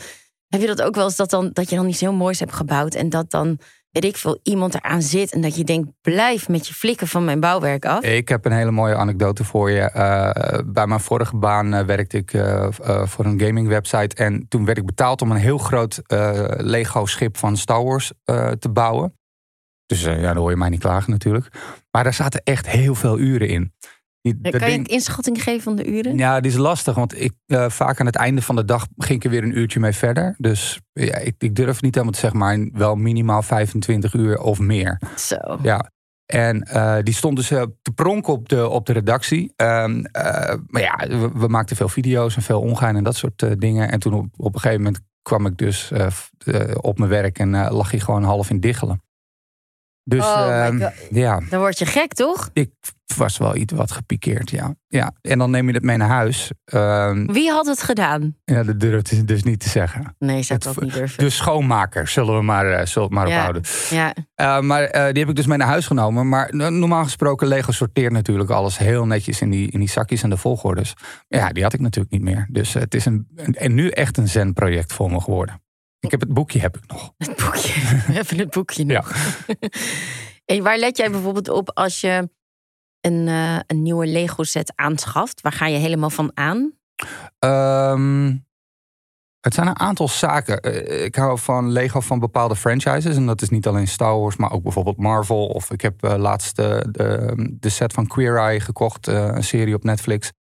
Heb 0.47 0.61
je 0.61 0.67
dat 0.67 0.81
ook 0.81 0.95
wel 0.95 1.05
eens, 1.05 1.15
dat, 1.15 1.29
dan, 1.29 1.49
dat 1.53 1.69
je 1.69 1.75
dan 1.75 1.87
iets 1.87 1.99
heel 1.99 2.13
moois 2.13 2.39
hebt 2.39 2.53
gebouwd... 2.53 2.95
en 2.95 3.09
dat 3.09 3.31
dan 3.31 3.59
weet 4.01 4.11
ik 4.11 4.17
veel, 4.17 4.39
iemand 4.43 4.75
eraan 4.75 5.01
zit 5.01 5.33
en 5.33 5.41
dat 5.41 5.55
je 5.55 5.63
denkt, 5.63 5.89
blijf 6.01 6.49
met 6.49 6.67
je 6.67 6.73
flikken 6.73 7.07
van 7.07 7.25
mijn 7.25 7.39
bouwwerk 7.39 7.85
af? 7.85 8.03
Ik 8.03 8.29
heb 8.29 8.45
een 8.45 8.51
hele 8.51 8.71
mooie 8.71 8.95
anekdote 8.95 9.43
voor 9.43 9.71
je. 9.71 9.91
Uh, 9.95 10.59
bij 10.65 10.87
mijn 10.87 10.99
vorige 10.99 11.35
baan 11.35 11.73
uh, 11.73 11.81
werkte 11.81 12.17
ik 12.17 12.33
uh, 12.33 12.67
voor 13.03 13.25
een 13.25 13.39
gaming 13.39 13.67
website 13.67 14.15
en 14.15 14.45
toen 14.47 14.65
werd 14.65 14.77
ik 14.77 14.85
betaald 14.85 15.21
om 15.21 15.31
een 15.31 15.37
heel 15.37 15.57
groot 15.57 16.01
Lego 16.57 17.05
schip 17.05 17.37
van 17.37 17.57
Star 17.57 17.83
Wars 17.83 18.11
te 18.59 18.69
bouwen. 18.73 19.13
Dus 19.85 20.01
ja, 20.01 20.15
dan 20.21 20.37
hoor 20.37 20.49
je 20.49 20.57
mij 20.57 20.69
niet 20.69 20.79
klagen 20.79 21.11
natuurlijk. 21.11 21.47
Maar 21.91 22.03
daar 22.03 22.13
zaten 22.13 22.41
echt 22.43 22.67
heel 22.67 22.95
veel 22.95 23.19
uren 23.19 23.47
in. 23.47 23.73
Die, 24.33 24.57
kan 24.57 24.71
je 24.71 24.77
een 24.77 24.85
inschatting 24.85 25.43
geven 25.43 25.61
van 25.61 25.75
de 25.75 25.87
uren? 25.87 26.17
Ja, 26.17 26.39
die 26.39 26.51
is 26.51 26.57
lastig. 26.57 26.95
Want 26.95 27.21
ik, 27.21 27.33
uh, 27.47 27.69
vaak 27.69 27.99
aan 27.99 28.05
het 28.05 28.15
einde 28.15 28.41
van 28.41 28.55
de 28.55 28.65
dag 28.65 28.87
ging 28.97 29.19
ik 29.19 29.25
er 29.25 29.29
weer 29.29 29.43
een 29.43 29.57
uurtje 29.57 29.79
mee 29.79 29.91
verder. 29.91 30.35
Dus 30.37 30.79
ja, 30.93 31.15
ik, 31.17 31.35
ik 31.37 31.55
durf 31.55 31.81
niet 31.81 31.93
helemaal 31.93 32.13
te 32.13 32.19
zeggen, 32.19 32.39
maar 32.39 32.69
wel 32.73 32.95
minimaal 32.95 33.41
25 33.41 34.13
uur 34.13 34.39
of 34.39 34.59
meer. 34.59 35.01
Zo. 35.15 35.37
Ja. 35.61 35.91
En 36.25 36.67
uh, 36.73 36.97
die 37.03 37.13
stond 37.13 37.35
dus 37.35 37.51
uh, 37.51 37.63
te 37.81 37.91
pronken 37.91 38.33
op 38.33 38.49
de, 38.49 38.67
op 38.67 38.85
de 38.85 38.93
redactie. 38.93 39.53
Um, 39.55 40.01
maar 40.67 40.81
ja, 40.81 40.95
we, 41.07 41.29
we, 41.33 41.47
maakten 41.47 41.75
veel 41.75 41.89
video's 41.89 42.35
en 42.35 42.41
veel 42.41 42.61
ongein 42.61 42.95
en 42.95 43.03
dat 43.03 43.15
soort 43.15 43.61
dingen. 43.61 43.91
En 43.91 43.99
toen 43.99 44.13
op, 44.13 44.25
op 44.37 44.53
een 44.53 44.59
gegeven 44.59 44.83
moment 44.83 45.03
kwam 45.21 45.45
ik 45.45 45.57
dus 45.57 45.91
op 46.81 46.97
mijn 46.97 47.09
werk 47.09 47.39
en 47.39 47.71
lag 47.71 47.91
hij 47.91 47.99
gewoon 47.99 48.23
half 48.23 48.49
in 48.49 48.59
diggelen. 48.59 49.01
Dus 50.07 50.25
oh 50.25 50.69
uh, 50.71 50.87
ja. 51.09 51.41
Dan 51.49 51.59
word 51.59 51.79
je 51.79 51.85
gek, 51.85 52.13
toch? 52.13 52.49
Ik 52.53 52.71
was 53.15 53.37
wel 53.37 53.55
iets 53.55 53.73
wat 53.73 53.91
gepikeerd, 53.91 54.49
ja. 54.49 54.75
ja. 54.87 55.11
En 55.21 55.37
dan 55.37 55.51
neem 55.51 55.67
je 55.67 55.73
het 55.73 55.83
mee 55.83 55.97
naar 55.97 56.09
huis. 56.09 56.51
Uh, 56.73 57.11
Wie 57.25 57.51
had 57.51 57.65
het 57.65 57.83
gedaan? 57.83 58.35
Ja, 58.43 58.63
dat 58.63 58.79
durf 58.79 59.11
ik 59.11 59.27
dus 59.27 59.43
niet 59.43 59.59
te 59.59 59.69
zeggen. 59.69 60.15
Nee, 60.19 60.43
zou 60.43 60.59
ik 60.59 60.67
ook 60.67 60.81
niet 60.81 60.93
durven. 60.93 61.23
De 61.23 61.29
schoonmaker, 61.29 62.07
zullen 62.07 62.35
we 62.35 62.41
maar, 62.41 62.79
uh, 62.79 62.85
zullen 62.85 63.07
we 63.09 63.15
maar 63.15 63.27
ja. 63.27 63.35
ophouden. 63.35 63.63
Ja. 63.89 64.13
Uh, 64.35 64.59
maar 64.59 64.81
uh, 64.81 64.89
die 64.91 65.19
heb 65.19 65.29
ik 65.29 65.35
dus 65.35 65.45
mee 65.45 65.57
naar 65.57 65.67
huis 65.67 65.87
genomen. 65.87 66.29
Maar 66.29 66.55
normaal 66.55 67.03
gesproken, 67.03 67.47
Lego 67.47 67.71
sorteert 67.71 68.11
natuurlijk 68.11 68.49
alles 68.49 68.77
heel 68.77 69.05
netjes 69.05 69.41
in 69.41 69.49
die, 69.49 69.71
in 69.71 69.79
die 69.79 69.89
zakjes 69.89 70.23
en 70.23 70.29
de 70.29 70.37
volgordes. 70.37 70.93
Ja, 71.27 71.49
die 71.49 71.63
had 71.63 71.73
ik 71.73 71.79
natuurlijk 71.79 72.13
niet 72.13 72.23
meer. 72.23 72.47
Dus 72.51 72.73
het 72.73 72.93
is 72.93 73.05
een, 73.05 73.27
en 73.35 73.73
nu 73.73 73.89
echt 73.89 74.17
een 74.17 74.27
zen-project 74.27 74.93
voor 74.93 75.11
me 75.11 75.21
geworden. 75.21 75.61
Ik 75.99 76.11
heb 76.11 76.19
het 76.19 76.33
boekje 76.33 76.59
heb 76.59 76.77
ik 76.77 76.87
nog. 76.87 77.13
Het 77.17 77.35
boekje. 77.35 77.73
Even 78.19 78.37
het 78.37 78.49
boekje 78.49 78.85
nog. 78.85 79.15
Ja. 79.47 79.55
en 80.55 80.63
waar 80.63 80.77
let 80.77 80.97
jij 80.97 81.11
bijvoorbeeld 81.11 81.49
op 81.49 81.71
als 81.73 82.01
je 82.01 82.29
een, 83.07 83.27
uh, 83.27 83.59
een 83.67 83.81
nieuwe 83.81 84.07
Lego 84.07 84.43
set 84.43 84.71
aanschaft? 84.75 85.41
Waar 85.41 85.51
ga 85.51 85.67
je 85.67 85.77
helemaal 85.77 86.09
van 86.09 86.31
aan? 86.33 86.73
Um, 87.39 88.45
het 89.39 89.53
zijn 89.53 89.67
een 89.67 89.79
aantal 89.79 90.07
zaken. 90.07 90.63
Ik 91.03 91.15
hou 91.15 91.39
van 91.39 91.71
Lego 91.71 91.99
van 91.99 92.19
bepaalde 92.19 92.55
franchises. 92.55 93.15
En 93.15 93.25
dat 93.25 93.41
is 93.41 93.49
niet 93.49 93.67
alleen 93.67 93.87
Star 93.87 94.19
Wars, 94.19 94.35
maar 94.35 94.51
ook 94.51 94.63
bijvoorbeeld 94.63 94.97
Marvel. 94.97 95.47
Of 95.47 95.71
ik 95.71 95.81
heb 95.81 96.05
uh, 96.05 96.15
laatst 96.15 96.55
de, 96.55 96.87
de, 96.91 97.33
de, 97.59 97.69
set 97.69 97.93
van 97.93 98.07
Queer 98.07 98.37
Eye 98.37 98.59
gekocht. 98.59 99.07
Een 99.07 99.43
serie 99.43 99.75
op 99.75 99.83
Netflix. 99.83 100.31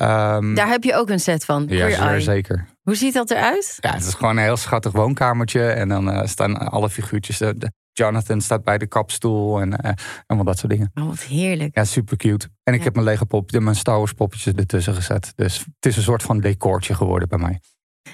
Um, 0.00 0.54
Daar 0.54 0.68
heb 0.68 0.84
je 0.84 0.94
ook 0.94 1.10
een 1.10 1.20
set 1.20 1.44
van. 1.44 1.64
Ja, 1.68 2.18
zeker. 2.18 2.66
Hoe 2.82 2.94
ziet 2.94 3.14
dat 3.14 3.30
eruit? 3.30 3.78
Ja, 3.80 3.92
het 3.92 4.06
is 4.06 4.14
gewoon 4.14 4.36
een 4.36 4.42
heel 4.42 4.56
schattig 4.56 4.92
woonkamertje. 4.92 5.66
En 5.66 5.88
dan 5.88 6.08
uh, 6.08 6.26
staan 6.26 6.56
alle 6.56 6.90
figuurtjes. 6.90 7.38
De, 7.38 7.72
Jonathan 7.98 8.40
staat 8.40 8.64
bij 8.64 8.78
de 8.78 8.86
kapstoel 8.86 9.60
en 9.60 9.68
uh, 9.70 9.92
allemaal 10.26 10.46
dat 10.46 10.58
soort 10.58 10.72
dingen. 10.72 10.90
Oh, 10.94 11.06
wat 11.06 11.20
heerlijk. 11.20 11.76
Ja, 11.76 11.84
super 11.84 12.16
cute. 12.16 12.48
En 12.62 12.74
ik 12.74 12.84
heb 12.84 12.94
mijn 12.94 13.06
Lego 13.06 13.24
pop, 13.24 13.50
mijn 13.50 13.76
Star 13.76 13.98
Wars 13.98 14.12
poppetjes 14.12 14.54
ertussen 14.54 14.94
gezet. 14.94 15.32
Dus 15.34 15.58
het 15.58 15.86
is 15.86 15.96
een 15.96 16.02
soort 16.02 16.22
van 16.22 16.40
decoortje 16.40 16.94
geworden 16.94 17.28
bij 17.28 17.38
mij. 17.38 17.60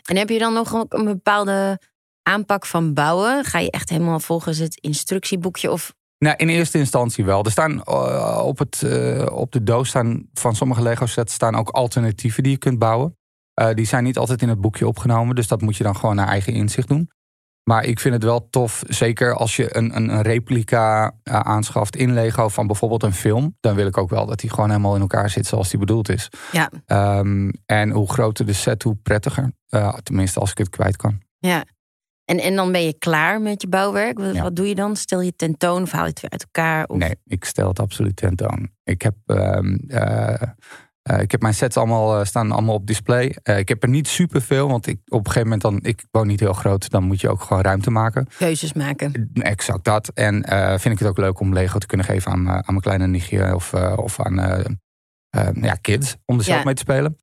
En 0.04 0.16
heb 0.16 0.28
je 0.28 0.38
dan 0.38 0.52
nog 0.52 0.86
een 0.88 1.04
bepaalde 1.04 1.80
aanpak 2.22 2.66
van 2.66 2.94
bouwen? 2.94 3.44
Ga 3.44 3.58
je 3.58 3.70
echt 3.70 3.88
helemaal 3.88 4.20
volgens 4.20 4.58
het 4.58 4.76
instructieboekje 4.80 5.70
of 5.70 5.92
nou, 6.22 6.36
in 6.36 6.48
eerste 6.48 6.78
instantie 6.78 7.24
wel. 7.24 7.44
Er 7.44 7.50
staan 7.50 7.82
uh, 7.88 8.42
op, 8.44 8.58
het, 8.58 8.82
uh, 8.84 9.26
op 9.32 9.52
de 9.52 9.62
doos 9.62 9.88
staan 9.88 10.28
van 10.32 10.56
sommige 10.56 10.82
Lego 10.82 11.06
sets 11.06 11.34
staan 11.34 11.54
ook 11.54 11.68
alternatieven 11.68 12.42
die 12.42 12.52
je 12.52 12.58
kunt 12.58 12.78
bouwen. 12.78 13.16
Uh, 13.60 13.74
die 13.74 13.86
zijn 13.86 14.04
niet 14.04 14.18
altijd 14.18 14.42
in 14.42 14.48
het 14.48 14.60
boekje 14.60 14.86
opgenomen, 14.86 15.34
dus 15.34 15.48
dat 15.48 15.60
moet 15.60 15.76
je 15.76 15.84
dan 15.84 15.96
gewoon 15.96 16.16
naar 16.16 16.28
eigen 16.28 16.52
inzicht 16.52 16.88
doen. 16.88 17.10
Maar 17.64 17.84
ik 17.84 18.00
vind 18.00 18.14
het 18.14 18.24
wel 18.24 18.48
tof, 18.50 18.82
zeker 18.86 19.34
als 19.34 19.56
je 19.56 19.76
een, 19.76 19.96
een, 19.96 20.22
replica 20.22 21.14
aanschaft 21.24 21.96
in 21.96 22.12
Lego 22.12 22.48
van 22.48 22.66
bijvoorbeeld 22.66 23.02
een 23.02 23.12
film. 23.12 23.56
Dan 23.60 23.74
wil 23.74 23.86
ik 23.86 23.98
ook 23.98 24.10
wel 24.10 24.26
dat 24.26 24.40
die 24.40 24.50
gewoon 24.50 24.68
helemaal 24.68 24.94
in 24.94 25.00
elkaar 25.00 25.30
zit 25.30 25.46
zoals 25.46 25.70
die 25.70 25.78
bedoeld 25.78 26.08
is. 26.08 26.28
Ja. 26.52 26.70
Um, 27.18 27.52
en 27.66 27.90
hoe 27.90 28.12
groter 28.12 28.46
de 28.46 28.52
set, 28.52 28.82
hoe 28.82 28.96
prettiger. 29.02 29.52
tenminste, 30.02 30.40
als 30.40 30.50
ik 30.50 30.58
het 30.58 30.68
kwijt 30.68 30.96
kan. 30.96 31.20
Ja. 31.38 31.64
En, 32.24 32.38
en 32.38 32.56
dan 32.56 32.72
ben 32.72 32.84
je 32.84 32.98
klaar 32.98 33.40
met 33.40 33.62
je 33.62 33.68
bouwwerk. 33.68 34.18
Wat, 34.18 34.56
doe 34.56 34.68
je 34.68 34.74
dan? 34.74 34.96
Stel 34.96 35.20
je 35.20 35.36
tentoon 35.36 35.82
of 35.82 35.90
haal 35.90 36.04
je 36.04 36.10
het 36.10 36.20
weer 36.20 36.30
uit 36.30 36.42
elkaar? 36.42 36.86
Of? 36.86 36.96
Nee, 36.96 37.16
ik 37.24 37.44
stel 37.44 37.68
het 37.68 37.80
absoluut 37.80 38.16
tentoon. 38.16 38.70
Ik 38.84 39.02
heb, 39.02 39.14
uh, 39.26 40.34
uh, 41.10 41.20
ik 41.20 41.30
heb 41.30 41.42
mijn 41.42 41.54
sets 41.54 41.76
allemaal 41.76 42.18
uh, 42.18 42.24
staan 42.24 42.52
allemaal 42.52 42.74
op 42.74 42.86
display. 42.86 43.36
ik 43.42 43.68
heb 43.68 43.82
er 43.82 43.88
niet 43.88 44.08
superveel, 44.08 44.68
want 44.68 44.86
ik, 44.86 45.00
op 45.08 45.18
een 45.18 45.32
gegeven 45.32 45.42
moment 45.42 45.62
dan, 45.62 45.78
ik 45.82 46.04
woon 46.10 46.26
niet 46.26 46.40
heel 46.40 46.52
groot, 46.52 46.90
dan 46.90 47.04
moet 47.04 47.20
je 47.20 47.28
ook 47.28 47.42
gewoon 47.42 47.62
ruimte 47.62 47.90
maken. 47.90 48.28
Keuzes 48.38 48.72
maken. 48.72 49.30
Exact 49.32 49.84
dat. 49.84 50.08
En 50.08 50.44
vind 50.80 50.94
ik 50.94 50.98
het 50.98 51.08
ook 51.08 51.18
leuk 51.18 51.40
om 51.40 51.52
Lego 51.52 51.78
te 51.78 51.86
kunnen 51.86 52.06
geven 52.06 52.32
aan, 52.32 52.48
aan 52.48 52.62
mijn 52.66 52.80
kleine 52.80 53.06
nichtje 53.06 53.54
of, 53.54 53.74
of 53.96 54.20
aan 54.20 54.34
ja, 55.60 55.74
kids 55.80 56.16
om 56.24 56.38
er 56.38 56.44
zelf 56.44 56.64
mee 56.64 56.74
te 56.74 56.82
spelen. 56.82 57.18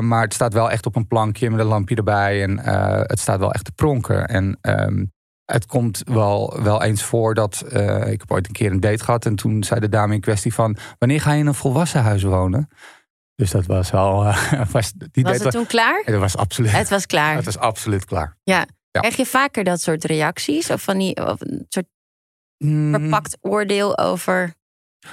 Maar 0.00 0.22
het 0.22 0.34
staat 0.34 0.52
wel 0.52 0.70
echt 0.70 0.86
op 0.86 0.96
een 0.96 1.06
plankje 1.06 1.50
met 1.50 1.60
een 1.60 1.66
lampje 1.66 1.94
erbij. 1.94 2.42
En 2.42 2.58
het 3.06 3.20
staat 3.20 3.38
wel 3.38 3.52
echt 3.52 3.64
te 3.64 3.72
pronken. 3.72 4.26
En 4.26 4.58
um, 4.60 5.12
het 5.44 5.66
komt 5.66 6.02
wel, 6.04 6.62
wel 6.62 6.82
eens 6.82 7.02
voor 7.02 7.34
dat. 7.34 7.64
Ik 8.06 8.20
heb 8.20 8.30
ooit 8.30 8.46
een 8.46 8.52
keer 8.52 8.70
een 8.70 8.80
date 8.80 9.04
gehad. 9.04 9.26
En 9.26 9.36
toen 9.36 9.64
zei 9.64 9.80
de 9.80 9.88
dame 9.88 10.14
in 10.14 10.20
kwestie 10.20 10.54
van. 10.54 10.76
Wanneer 10.98 11.20
ga 11.20 11.32
je 11.32 11.40
in 11.40 11.46
een 11.46 11.54
volwassen 11.54 12.02
huis 12.02 12.22
wonen? 12.22 12.68
Dus 13.34 13.50
dat 13.50 13.66
was 13.66 13.92
al. 13.92 14.24
was 14.72 14.92
die 14.92 15.24
was 15.24 15.38
het 15.38 15.50
toen 15.50 15.66
klaar? 15.66 16.02
Het 16.04 16.18
was 16.18 16.36
absoluut. 16.36 16.72
Het 16.72 16.88
was 16.88 17.06
klaar. 17.06 17.34
Het 17.34 17.44
was 17.44 17.58
absoluut 17.58 18.04
klaar. 18.04 18.36
Ja. 18.42 18.66
ja. 18.90 19.00
Krijg 19.00 19.16
je 19.16 19.26
vaker 19.26 19.64
dat 19.64 19.80
soort 19.80 20.04
reacties? 20.04 20.70
Of 20.70 20.82
van 20.82 20.98
die. 20.98 21.26
Of 21.26 21.40
een 21.40 21.66
soort 21.68 21.86
mm. 22.58 22.90
verpakt 22.90 23.38
oordeel 23.40 23.98
over 23.98 24.54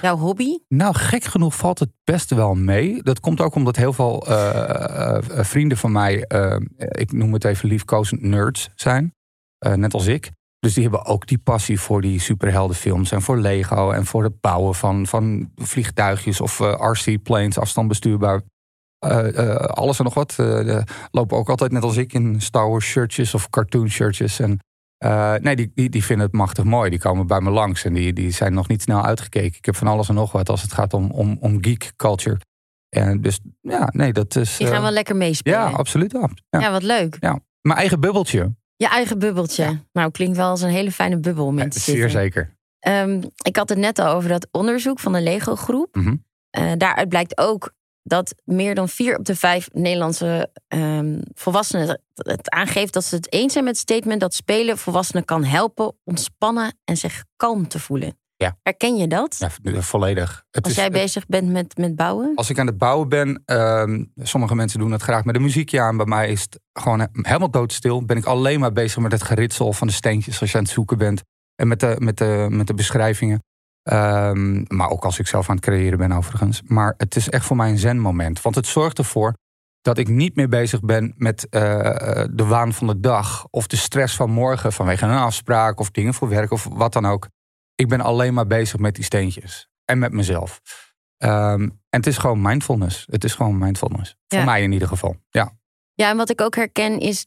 Jouw 0.02 0.16
hobby? 0.16 0.58
Nou, 0.68 0.94
gek 0.94 1.24
genoeg 1.24 1.56
valt 1.56 1.78
het 1.78 1.90
best 2.04 2.30
wel 2.30 2.54
mee. 2.54 3.02
Dat 3.02 3.20
komt 3.20 3.40
ook 3.40 3.54
omdat 3.54 3.76
heel 3.76 3.92
veel 3.92 4.28
uh, 4.28 5.18
vrienden 5.22 5.78
van 5.78 5.92
mij, 5.92 6.24
ik 6.76 7.12
noem 7.12 7.32
het 7.32 7.44
even 7.44 7.68
liefkozend 7.68 8.22
nerds 8.22 8.68
zijn. 8.74 9.14
net 9.58 9.94
als 9.94 10.06
ik. 10.06 10.30
Dus 10.60 10.74
die 10.74 10.82
hebben 10.82 11.04
ook 11.04 11.26
die 11.26 11.38
passie 11.38 11.80
voor 11.80 12.00
die 12.00 12.20
superheldenfilms 12.20 13.12
en 13.12 13.22
voor 13.22 13.38
Lego 13.38 13.90
en 13.90 14.06
voor 14.06 14.22
het 14.22 14.40
bouwen 14.40 14.74
van, 14.74 15.06
van 15.06 15.50
vliegtuigjes 15.56 16.40
of 16.40 16.58
RC-planes, 16.58 17.58
afstandbestuurbaar. 17.58 18.42
alles 19.66 19.98
en 19.98 20.04
nog 20.04 20.14
wat. 20.14 20.36
lopen 21.10 21.36
ook 21.36 21.48
altijd 21.48 21.72
net 21.72 21.82
als 21.82 21.96
ik 21.96 22.12
in 22.12 22.40
Star 22.40 22.68
Wars 22.70 22.86
shirtjes 22.86 23.34
of 23.34 23.50
cartoon 23.50 23.88
shirtjes. 23.88 24.40
En 24.40 24.58
nee, 25.42 25.56
die, 25.56 25.72
die, 25.74 25.88
die 25.88 26.04
vinden 26.04 26.26
het 26.26 26.34
machtig 26.34 26.64
mooi. 26.64 26.90
Die 26.90 26.98
komen 26.98 27.26
bij 27.26 27.40
me 27.40 27.50
langs 27.50 27.84
en 27.84 27.92
die, 27.92 28.12
die 28.12 28.30
zijn 28.30 28.54
nog 28.54 28.68
niet 28.68 28.82
snel 28.82 29.04
uitgekeken. 29.04 29.58
Ik 29.58 29.64
heb 29.64 29.76
van 29.76 29.86
alles 29.86 30.08
en 30.08 30.14
nog 30.14 30.32
wat 30.32 30.48
als 30.48 30.62
het 30.62 30.72
gaat 30.72 30.94
om, 30.94 31.10
om, 31.10 31.36
om 31.40 31.58
geek 31.64 31.92
culture. 31.96 32.40
En 32.88 33.20
dus 33.20 33.40
ja, 33.60 33.88
nee, 33.92 34.12
dat 34.12 34.36
is. 34.36 34.56
Die 34.56 34.66
gaan 34.66 34.82
wel 34.82 34.90
lekker 34.90 35.16
meespelen. 35.16 35.58
Ja, 35.58 35.70
absoluut. 35.70 36.12
Ja. 36.12 36.60
ja, 36.60 36.70
wat 36.70 36.82
leuk. 36.82 37.16
Ja. 37.20 37.38
Mijn 37.60 37.78
eigen 37.78 38.00
bubbeltje. 38.00 38.54
Je 38.80 38.88
eigen 38.88 39.18
bubbeltje. 39.18 39.62
Ja. 39.62 39.84
Nou, 39.92 40.10
klinkt 40.10 40.36
wel 40.36 40.48
als 40.48 40.62
een 40.62 40.70
hele 40.70 40.92
fijne 40.92 41.18
bubbel 41.18 41.46
om 41.46 41.58
in 41.58 41.70
te 41.70 41.80
zitten. 41.80 42.10
Zeer 42.10 42.10
zeker. 42.10 42.56
Um, 42.88 43.22
ik 43.42 43.56
had 43.56 43.68
het 43.68 43.78
net 43.78 43.98
al 43.98 44.14
over 44.14 44.28
dat 44.28 44.48
onderzoek 44.50 44.98
van 45.00 45.12
de 45.12 45.20
Lego-groep. 45.20 45.94
Mm 45.94 46.02
-hmm. 46.02 46.24
uh, 46.58 46.72
daaruit 46.76 47.08
blijkt 47.08 47.38
ook 47.38 47.72
dat 48.02 48.34
meer 48.44 48.74
dan 48.74 48.88
vier 48.88 49.18
op 49.18 49.24
de 49.24 49.36
vijf 49.36 49.68
Nederlandse 49.72 50.50
um, 50.68 51.20
volwassenen 51.34 52.00
het 52.14 52.50
aangeeft 52.50 52.92
dat 52.92 53.04
ze 53.04 53.14
het 53.14 53.32
eens 53.32 53.52
zijn 53.52 53.64
met 53.64 53.72
het 53.72 53.82
statement 53.82 54.20
dat 54.20 54.34
spelen 54.34 54.78
volwassenen 54.78 55.24
kan 55.24 55.44
helpen 55.44 55.96
ontspannen 56.04 56.78
en 56.84 56.96
zich 56.96 57.24
kalm 57.36 57.68
te 57.68 57.78
voelen. 57.78 58.18
Ja. 58.40 58.56
Herken 58.62 58.96
je 58.96 59.06
dat? 59.06 59.36
Ja, 59.62 59.80
volledig. 59.80 60.44
Het 60.50 60.64
als 60.64 60.74
jij 60.74 60.90
bezig 60.90 61.26
bent 61.26 61.50
met, 61.50 61.76
met 61.76 61.96
bouwen? 61.96 62.32
Als 62.34 62.50
ik 62.50 62.58
aan 62.58 62.66
het 62.66 62.78
bouwen 62.78 63.08
ben, 63.08 63.42
uh, 63.46 64.04
sommige 64.16 64.54
mensen 64.54 64.78
doen 64.78 64.92
het 64.92 65.02
graag 65.02 65.24
met 65.24 65.34
een 65.34 65.42
muziekje 65.42 65.80
aan. 65.80 65.96
Bij 65.96 66.06
mij 66.06 66.28
is 66.30 66.42
het 66.42 66.60
gewoon 66.72 67.08
helemaal 67.12 67.50
doodstil. 67.50 68.04
Ben 68.04 68.16
ik 68.16 68.24
alleen 68.24 68.60
maar 68.60 68.72
bezig 68.72 69.02
met 69.02 69.12
het 69.12 69.22
geritsel 69.22 69.72
van 69.72 69.86
de 69.86 69.92
steentjes 69.92 70.40
als 70.40 70.50
je 70.50 70.56
aan 70.56 70.64
het 70.64 70.72
zoeken 70.72 70.98
bent. 70.98 71.22
En 71.54 71.68
met 71.68 71.80
de, 71.80 71.96
met 71.98 72.18
de, 72.18 72.46
met 72.50 72.66
de 72.66 72.74
beschrijvingen. 72.74 73.42
Um, 73.90 74.64
maar 74.68 74.90
ook 74.90 75.04
als 75.04 75.18
ik 75.18 75.26
zelf 75.26 75.48
aan 75.48 75.56
het 75.56 75.64
creëren 75.64 75.98
ben 75.98 76.12
overigens. 76.12 76.62
Maar 76.64 76.94
het 76.96 77.16
is 77.16 77.28
echt 77.28 77.44
voor 77.44 77.56
mij 77.56 77.70
een 77.70 77.78
zenmoment. 77.78 78.42
Want 78.42 78.54
het 78.54 78.66
zorgt 78.66 78.98
ervoor 78.98 79.34
dat 79.80 79.98
ik 79.98 80.08
niet 80.08 80.36
meer 80.36 80.48
bezig 80.48 80.80
ben 80.80 81.14
met 81.16 81.46
uh, 81.50 81.60
de 82.30 82.44
waan 82.44 82.72
van 82.72 82.86
de 82.86 83.00
dag. 83.00 83.46
Of 83.50 83.66
de 83.66 83.76
stress 83.76 84.16
van 84.16 84.30
morgen 84.30 84.72
vanwege 84.72 85.04
een 85.04 85.10
afspraak 85.10 85.80
of 85.80 85.90
dingen 85.90 86.14
voor 86.14 86.28
werk 86.28 86.50
of 86.50 86.64
wat 86.64 86.92
dan 86.92 87.06
ook. 87.06 87.28
Ik 87.80 87.88
ben 87.88 88.00
alleen 88.00 88.34
maar 88.34 88.46
bezig 88.46 88.78
met 88.78 88.94
die 88.94 89.04
steentjes. 89.04 89.68
En 89.84 89.98
met 89.98 90.12
mezelf. 90.12 90.60
Um, 91.18 91.62
en 91.62 91.78
het 91.88 92.06
is 92.06 92.18
gewoon 92.18 92.42
mindfulness. 92.42 93.06
Het 93.10 93.24
is 93.24 93.34
gewoon 93.34 93.58
mindfulness. 93.58 94.16
Ja. 94.26 94.36
Voor 94.36 94.46
mij 94.46 94.62
in 94.62 94.72
ieder 94.72 94.88
geval. 94.88 95.16
Ja. 95.30 95.58
Ja, 95.94 96.10
en 96.10 96.16
wat 96.16 96.30
ik 96.30 96.40
ook 96.40 96.56
herken 96.56 96.98
is. 96.98 97.26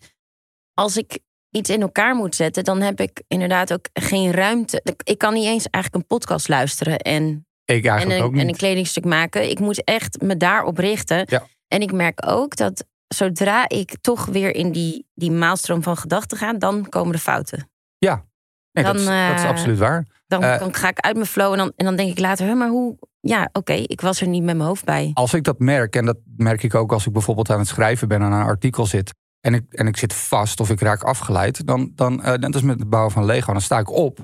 Als 0.74 0.98
ik 0.98 1.20
iets 1.50 1.70
in 1.70 1.82
elkaar 1.82 2.16
moet 2.16 2.36
zetten, 2.36 2.64
dan 2.64 2.82
heb 2.82 3.00
ik 3.00 3.24
inderdaad 3.28 3.74
ook 3.74 3.90
geen 3.94 4.32
ruimte. 4.32 4.96
Ik 5.04 5.18
kan 5.18 5.34
niet 5.34 5.46
eens 5.46 5.68
eigenlijk 5.70 5.96
een 5.96 6.18
podcast 6.18 6.48
luisteren 6.48 6.98
en, 7.00 7.48
ik 7.66 7.86
en, 7.86 8.12
een, 8.12 8.22
ook 8.22 8.32
niet. 8.32 8.42
en 8.42 8.48
een 8.48 8.56
kledingstuk 8.56 9.06
maken. 9.06 9.50
Ik 9.50 9.60
moet 9.60 9.84
echt 9.84 10.22
me 10.22 10.38
daarop 10.38 10.78
richten. 10.78 11.26
Ja. 11.30 11.48
En 11.68 11.82
ik 11.82 11.92
merk 11.92 12.28
ook 12.28 12.56
dat 12.56 12.86
zodra 13.08 13.70
ik 13.70 13.98
toch 14.02 14.26
weer 14.26 14.56
in 14.56 14.72
die, 14.72 15.08
die 15.14 15.32
maalstroom 15.32 15.84
van 15.84 15.98
gedachten 15.98 16.38
ga, 16.38 16.54
dan 16.54 16.90
komen 16.90 17.12
de 17.12 17.20
fouten. 17.20 17.70
Ja, 17.98 18.26
nee, 18.74 18.84
dan, 18.84 18.94
dat, 18.94 19.02
is, 19.02 19.06
dat, 19.28 19.40
is, 19.40 19.46
absoluut 19.46 19.78
waar. 19.78 20.06
Dan, 20.28 20.42
dan, 20.42 20.74
ga 20.74 20.90
ik 20.90 21.00
uit 21.00 21.16
mijn 21.16 21.28
flow 21.28 21.52
en 21.52 21.58
dan, 21.58 21.74
en 21.76 21.86
dan 21.86 21.96
denk 21.96 22.10
ik 22.10 22.20
later, 22.20 22.58
maar 22.58 22.70
hoe, 22.70 22.98
ja, 23.20 23.50
oké, 23.52 23.74
ik 23.74 24.02
was 24.02 24.22
er 24.22 24.28
niet 24.28 24.44
met 24.44 24.56
mijn 24.56 24.68
hoofd 24.68 24.86
bij. 24.86 25.12
Als 25.14 25.34
ik 25.34 25.44
dat 25.44 25.60
merk, 25.60 25.96
en 25.96 26.06
dat 26.06 26.18
merk 26.36 26.64
ik 26.64 26.76
ook 26.76 26.92
als 26.92 27.06
ik 27.06 27.14
bijvoorbeeld 27.14 27.50
aan 27.50 27.60
het 27.60 27.68
schrijven 27.68 28.08
ben 28.08 28.22
en 28.22 28.32
aan 28.32 28.42
een 28.42 28.48
artikel 28.48 28.86
zit, 28.86 29.14
en 29.40 29.54
ik, 29.54 29.74
en 29.74 29.88
ik 29.88 29.98
zit 29.98 30.14
vast 30.14 30.60
of 30.60 30.70
ik 30.70 30.80
raak 30.80 31.04
afgeleid, 31.04 31.68
dan, 31.68 31.92
dan 31.96 32.20
uh, 32.20 32.34
net 32.34 32.54
als 32.54 32.64
met 32.64 32.80
het 32.80 32.90
bouwen 32.90 33.12
van 33.12 33.26
Lego, 33.26 33.52
dan 33.52 33.62
sta 33.62 33.80
ik 33.80 33.92
op, 33.92 34.20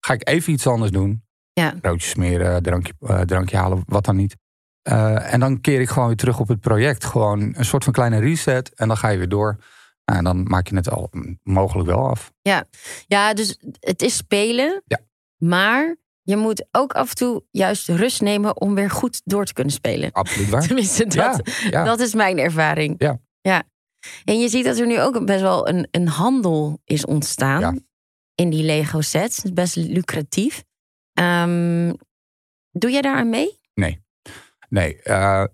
ga 0.00 0.12
ik 0.12 0.28
even 0.28 0.52
iets 0.52 0.66
anders 0.66 0.90
doen. 0.90 1.22
Ja. 1.52 1.74
Broodjes 1.80 2.10
smeren, 2.10 2.62
drankje, 2.62 2.92
uh, 3.00 3.20
drankje 3.20 3.56
halen, 3.56 3.82
wat 3.86 4.04
dan 4.04 4.16
niet. 4.16 4.36
Uh, 4.88 5.32
en 5.32 5.40
dan 5.40 5.60
keer 5.60 5.80
ik 5.80 5.88
gewoon 5.88 6.08
weer 6.08 6.16
terug 6.16 6.40
op 6.40 6.48
het 6.48 6.60
project. 6.60 7.04
Gewoon 7.04 7.40
een 7.56 7.64
soort 7.64 7.84
van 7.84 7.92
kleine 7.92 8.18
reset 8.18 8.74
en 8.74 8.88
dan 8.88 8.96
ga 8.96 9.08
je 9.08 9.18
weer 9.18 9.28
door. 9.28 9.56
Nou, 10.04 10.18
en 10.18 10.24
dan 10.24 10.42
maak 10.42 10.68
je 10.68 10.76
het 10.76 10.90
al 10.90 11.10
mogelijk 11.42 11.88
wel 11.88 12.08
af. 12.08 12.32
Ja, 12.42 12.64
ja 13.06 13.34
dus 13.34 13.58
het 13.80 14.02
is 14.02 14.16
spelen. 14.16 14.82
Ja. 14.86 15.00
Maar 15.36 15.96
je 16.22 16.36
moet 16.36 16.66
ook 16.70 16.92
af 16.92 17.08
en 17.08 17.14
toe 17.14 17.44
juist 17.50 17.88
rust 17.88 18.20
nemen 18.20 18.60
om 18.60 18.74
weer 18.74 18.90
goed 18.90 19.20
door 19.24 19.44
te 19.44 19.52
kunnen 19.52 19.72
spelen. 19.72 20.12
Absoluut 20.12 20.48
waar. 20.48 20.66
Tenminste, 20.66 21.06
dat, 21.06 21.40
ja, 21.44 21.68
ja. 21.70 21.84
dat 21.84 22.00
is 22.00 22.14
mijn 22.14 22.38
ervaring. 22.38 22.94
Ja. 22.98 23.20
ja. 23.40 23.62
En 24.24 24.38
je 24.38 24.48
ziet 24.48 24.64
dat 24.64 24.78
er 24.78 24.86
nu 24.86 25.00
ook 25.00 25.26
best 25.26 25.40
wel 25.40 25.68
een, 25.68 25.88
een 25.90 26.08
handel 26.08 26.80
is 26.84 27.04
ontstaan 27.04 27.86
in 28.34 28.50
die 28.50 28.62
Lego 28.62 29.00
sets. 29.00 29.44
Is 29.44 29.52
best 29.52 29.76
lucratief. 29.76 30.64
Um, 31.12 31.96
doe 32.70 32.90
jij 32.90 33.00
daar 33.00 33.16
aan 33.16 33.30
mee? 33.30 33.58
Nee. 33.74 34.02
Nee. 34.68 35.00
Uh, 35.04 35.44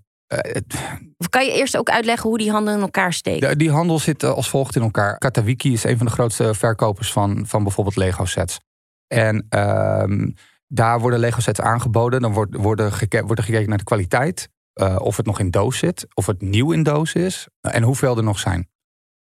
of 1.17 1.29
kan 1.29 1.45
je 1.45 1.53
eerst 1.53 1.77
ook 1.77 1.91
uitleggen 1.91 2.29
hoe 2.29 2.39
die 2.39 2.51
handel 2.51 2.75
in 2.75 2.81
elkaar 2.81 3.13
steekt? 3.13 3.59
die 3.59 3.71
handel 3.71 3.99
zit 3.99 4.25
als 4.25 4.51
volgt 4.51 4.77
in 4.77 4.83
elkaar. 4.83 5.19
Katawiki 5.19 5.73
is 5.73 5.85
een 5.85 5.97
van 5.97 6.07
de 6.07 6.13
grootste 6.13 6.55
verkopers 6.55 7.13
van, 7.13 7.47
van 7.47 7.63
bijvoorbeeld 7.63 7.97
Lego 7.97 8.25
sets. 8.25 8.61
En 9.07 9.47
um, 9.51 10.35
daar 10.67 11.01
worden 11.01 11.19
Lego 11.19 11.41
sets 11.41 11.61
aangeboden. 11.61 12.21
Dan 12.21 12.33
wordt, 12.33 12.57
worden 12.57 12.93
geke 12.93 13.23
wordt 13.23 13.39
er 13.39 13.45
gekeken 13.45 13.69
naar 13.69 13.79
de 13.79 13.85
kwaliteit. 13.85 14.49
Uh, 14.81 14.97
of 14.99 15.17
het 15.17 15.27
nog 15.27 15.39
in 15.39 15.51
doos 15.51 15.79
zit, 15.79 16.07
of 16.15 16.27
het 16.27 16.43
nieuw 16.43 16.73
in 16.73 16.83
doos 16.83 17.13
is 17.13 17.49
en 17.61 17.83
hoeveel 17.83 18.17
er 18.17 18.23
nog 18.23 18.39
zijn. 18.39 18.69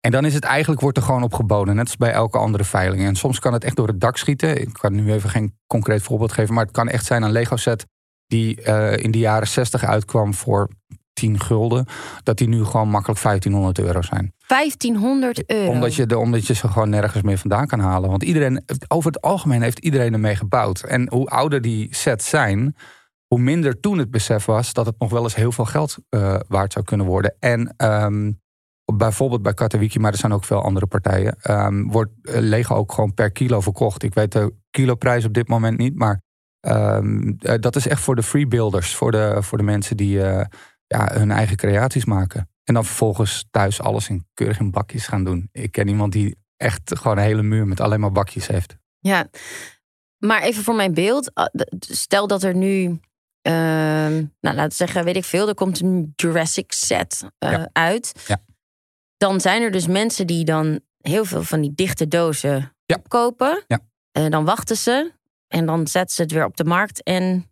En 0.00 0.10
dan 0.10 0.24
is 0.24 0.34
het 0.34 0.44
eigenlijk, 0.44 0.80
wordt 0.80 0.96
er 0.96 1.02
gewoon 1.02 1.22
op 1.22 1.34
geboden, 1.34 1.74
net 1.74 1.86
als 1.86 1.96
bij 1.96 2.12
elke 2.12 2.38
andere 2.38 2.64
veiling. 2.64 3.02
En 3.02 3.16
soms 3.16 3.38
kan 3.38 3.52
het 3.52 3.64
echt 3.64 3.76
door 3.76 3.86
het 3.86 4.00
dak 4.00 4.16
schieten. 4.16 4.60
Ik 4.60 4.72
kan 4.72 4.94
nu 4.94 5.12
even 5.12 5.30
geen 5.30 5.58
concreet 5.66 6.02
voorbeeld 6.02 6.32
geven, 6.32 6.54
maar 6.54 6.64
het 6.64 6.72
kan 6.72 6.88
echt 6.88 7.04
zijn 7.04 7.22
een 7.22 7.32
Lego 7.32 7.56
set 7.56 7.86
die 8.26 8.66
uh, 8.66 8.96
in 8.96 9.10
de 9.10 9.18
jaren 9.18 9.48
60 9.48 9.84
uitkwam 9.84 10.34
voor 10.34 10.68
10 11.20 11.40
gulden, 11.40 11.86
dat 12.22 12.38
die 12.38 12.48
nu 12.48 12.64
gewoon 12.64 12.88
makkelijk 12.88 13.22
1500 13.22 13.78
euro 13.78 14.02
zijn. 14.02 14.34
1500 14.46 15.50
euro. 15.50 15.70
Omdat 15.70 15.94
je, 15.94 16.06
de, 16.06 16.18
omdat 16.18 16.46
je 16.46 16.54
ze 16.54 16.68
gewoon 16.68 16.90
nergens 16.90 17.22
meer 17.22 17.38
vandaan 17.38 17.66
kan 17.66 17.80
halen. 17.80 18.10
Want 18.10 18.22
iedereen, 18.22 18.64
over 18.88 19.10
het 19.12 19.20
algemeen 19.20 19.62
heeft 19.62 19.78
iedereen 19.78 20.12
ermee 20.12 20.36
gebouwd. 20.36 20.80
En 20.80 21.08
hoe 21.10 21.26
ouder 21.26 21.60
die 21.60 21.94
sets 21.94 22.28
zijn, 22.28 22.76
hoe 23.26 23.38
minder 23.38 23.80
toen 23.80 23.98
het 23.98 24.10
besef 24.10 24.44
was 24.44 24.72
dat 24.72 24.86
het 24.86 24.94
nog 24.98 25.10
wel 25.10 25.22
eens 25.22 25.34
heel 25.34 25.52
veel 25.52 25.64
geld 25.64 25.96
uh, 26.10 26.36
waard 26.48 26.72
zou 26.72 26.84
kunnen 26.84 27.06
worden. 27.06 27.34
En 27.38 27.74
ehm, 27.76 28.32
bijvoorbeeld 28.96 29.42
bij 29.42 29.54
Katowiki, 29.54 29.98
maar 29.98 30.12
er 30.12 30.18
zijn 30.18 30.32
ook 30.32 30.44
veel 30.44 30.62
andere 30.62 30.86
partijen, 30.86 31.36
um, 31.50 31.90
wordt 31.90 32.10
eh, 32.22 32.40
Lego 32.40 32.74
ook 32.74 32.92
gewoon 32.92 33.14
per 33.14 33.30
kilo 33.30 33.60
verkocht. 33.60 34.02
Ik 34.02 34.14
weet 34.14 34.32
de 34.32 34.54
kiloprijs 34.70 35.24
op 35.24 35.34
dit 35.34 35.48
moment 35.48 35.78
niet, 35.78 35.94
maar 35.94 36.22
um, 36.60 37.36
dat 37.60 37.76
is 37.76 37.86
echt 37.86 38.00
voor 38.00 38.16
de 38.16 38.22
freebuilders, 38.22 38.94
voor 38.94 39.10
de, 39.10 39.36
voor 39.40 39.58
de 39.58 39.64
mensen 39.64 39.96
die 39.96 40.16
uh, 40.16 40.44
ja, 40.96 41.12
hun 41.12 41.30
eigen 41.30 41.56
creaties 41.56 42.04
maken. 42.04 42.50
En 42.64 42.74
dan 42.74 42.84
vervolgens 42.84 43.44
thuis 43.50 43.80
alles 43.80 44.08
in 44.08 44.26
keurig 44.34 44.58
in 44.58 44.70
bakjes 44.70 45.06
gaan 45.06 45.24
doen. 45.24 45.48
Ik 45.52 45.72
ken 45.72 45.88
iemand 45.88 46.12
die 46.12 46.36
echt 46.56 46.98
gewoon 46.98 47.16
een 47.16 47.22
hele 47.22 47.42
muur 47.42 47.66
met 47.66 47.80
alleen 47.80 48.00
maar 48.00 48.12
bakjes 48.12 48.46
heeft. 48.46 48.76
Ja, 48.98 49.28
maar 50.18 50.42
even 50.42 50.62
voor 50.62 50.74
mijn 50.74 50.94
beeld. 50.94 51.32
Stel 51.78 52.26
dat 52.26 52.42
er 52.42 52.54
nu, 52.54 52.84
uh, 52.86 53.00
nou 53.42 54.28
laten 54.40 54.68
we 54.68 54.74
zeggen, 54.74 55.04
weet 55.04 55.16
ik 55.16 55.24
veel, 55.24 55.48
er 55.48 55.54
komt 55.54 55.80
een 55.80 56.12
Jurassic 56.16 56.72
set 56.72 57.24
uh, 57.44 57.64
uit. 57.72 58.24
Ja. 58.26 58.38
Dan 59.16 59.40
zijn 59.40 59.62
er 59.62 59.70
dus 59.70 59.86
mensen 59.86 60.26
die 60.26 60.44
dan 60.44 60.80
heel 60.98 61.24
veel 61.24 61.42
van 61.42 61.60
die 61.60 61.74
dichte 61.74 62.08
dozen 62.08 62.76
ja. 62.84 62.96
opkopen. 62.96 63.64
Ja. 63.66 63.80
En 64.12 64.30
dan 64.30 64.44
wachten 64.44 64.76
ze 64.76 65.12
en 65.46 65.66
dan 65.66 65.86
zetten 65.86 66.14
ze 66.14 66.22
het 66.22 66.32
weer 66.32 66.44
op 66.44 66.56
de 66.56 66.64
markt 66.64 67.02
en 67.02 67.50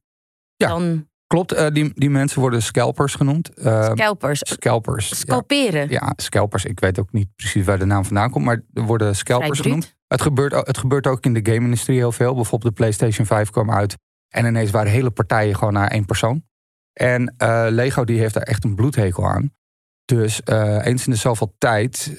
ja. 0.57 0.69
dan 0.69 1.09
Klopt, 1.29 1.55
uh, 1.55 1.67
die, 1.73 1.93
die 1.95 2.11
mensen 2.11 2.41
worden 2.41 2.63
scalpers 2.63 3.15
genoemd. 3.15 3.51
Uh, 3.59 3.85
scalpers. 3.85 4.41
Scalpers. 4.45 5.19
Scalperen. 5.19 5.91
Ja. 5.91 6.01
ja, 6.07 6.13
scalpers. 6.17 6.65
Ik 6.65 6.81
weet 6.81 6.99
ook 6.99 7.13
niet 7.13 7.29
precies 7.37 7.65
waar 7.65 7.79
de 7.79 7.85
naam 7.85 8.05
vandaan 8.05 8.31
komt, 8.31 8.45
maar 8.45 8.63
er 8.75 8.83
worden 8.83 9.17
scalpers 9.17 9.61
genoemd. 9.61 9.97
Het 10.07 10.23
gebeurt, 10.23 10.53
het 10.53 10.79
gebeurt 10.79 11.07
ook 11.07 11.25
in 11.25 11.35
de 11.35 11.53
game-industrie 11.53 11.97
heel 11.97 12.13
veel. 12.13 12.35
Bijvoorbeeld 12.35 12.75
de 12.77 12.83
PlayStation 12.83 13.27
5 13.27 13.51
kwam 13.51 13.71
uit 13.71 13.97
en 14.29 14.47
ineens 14.47 14.71
waren 14.71 14.93
hele 14.93 15.11
partijen 15.11 15.57
gewoon 15.57 15.73
naar 15.73 15.91
één 15.91 16.05
persoon. 16.05 16.43
En 16.93 17.35
uh, 17.43 17.67
Lego 17.69 18.05
die 18.05 18.19
heeft 18.19 18.35
daar 18.35 18.43
echt 18.43 18.65
een 18.65 18.75
bloedhekel 18.75 19.27
aan. 19.27 19.53
Dus 20.05 20.41
eens 20.47 21.07
in 21.07 21.13
de 21.13 21.19
zoveel 21.19 21.55
tijd, 21.59 22.19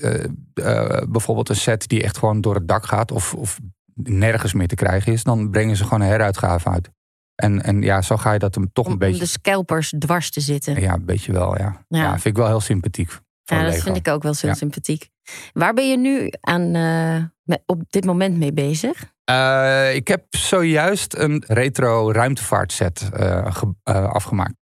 bijvoorbeeld 1.09 1.49
een 1.49 1.55
set 1.55 1.87
die 1.87 2.03
echt 2.03 2.17
gewoon 2.17 2.41
door 2.41 2.55
het 2.55 2.67
dak 2.67 2.85
gaat 2.85 3.11
of, 3.11 3.33
of 3.33 3.59
nergens 3.93 4.53
meer 4.53 4.67
te 4.67 4.75
krijgen 4.75 5.13
is, 5.13 5.23
dan 5.23 5.49
brengen 5.49 5.75
ze 5.75 5.83
gewoon 5.83 6.01
een 6.01 6.07
heruitgave 6.07 6.69
uit. 6.69 6.89
En, 7.39 7.63
en 7.63 7.81
ja, 7.81 8.01
zo 8.01 8.17
ga 8.17 8.33
je 8.33 8.39
dat 8.39 8.55
hem 8.55 8.69
toch 8.73 8.85
om, 8.85 8.91
een 8.91 8.97
beetje. 8.97 9.13
Om 9.13 9.19
de 9.19 9.25
scalpers 9.25 9.93
dwars 9.99 10.31
te 10.31 10.39
zitten. 10.39 10.81
Ja, 10.81 10.93
een 10.93 11.05
beetje 11.05 11.31
wel, 11.31 11.57
ja. 11.57 11.85
Ja, 11.87 12.01
ja 12.01 12.11
vind 12.11 12.25
ik 12.25 12.37
wel 12.37 12.47
heel 12.47 12.59
sympathiek. 12.59 13.09
Ja, 13.43 13.63
dat 13.63 13.71
Lego. 13.71 13.83
vind 13.83 13.97
ik 13.97 14.07
ook 14.07 14.23
wel 14.23 14.33
heel 14.39 14.49
ja. 14.49 14.55
sympathiek. 14.55 15.09
Waar 15.53 15.73
ben 15.73 15.89
je 15.89 15.97
nu 15.97 16.31
aan, 16.41 16.75
uh, 16.75 17.23
met, 17.43 17.63
op 17.65 17.81
dit 17.89 18.05
moment 18.05 18.37
mee 18.37 18.53
bezig? 18.53 19.13
Uh, 19.31 19.95
ik 19.95 20.07
heb 20.07 20.25
zojuist 20.29 21.15
een 21.15 21.43
retro 21.47 22.11
ruimtevaartset 22.11 23.09
uh, 23.19 23.45
ge, 23.51 23.73
afgemaakt. 23.83 24.55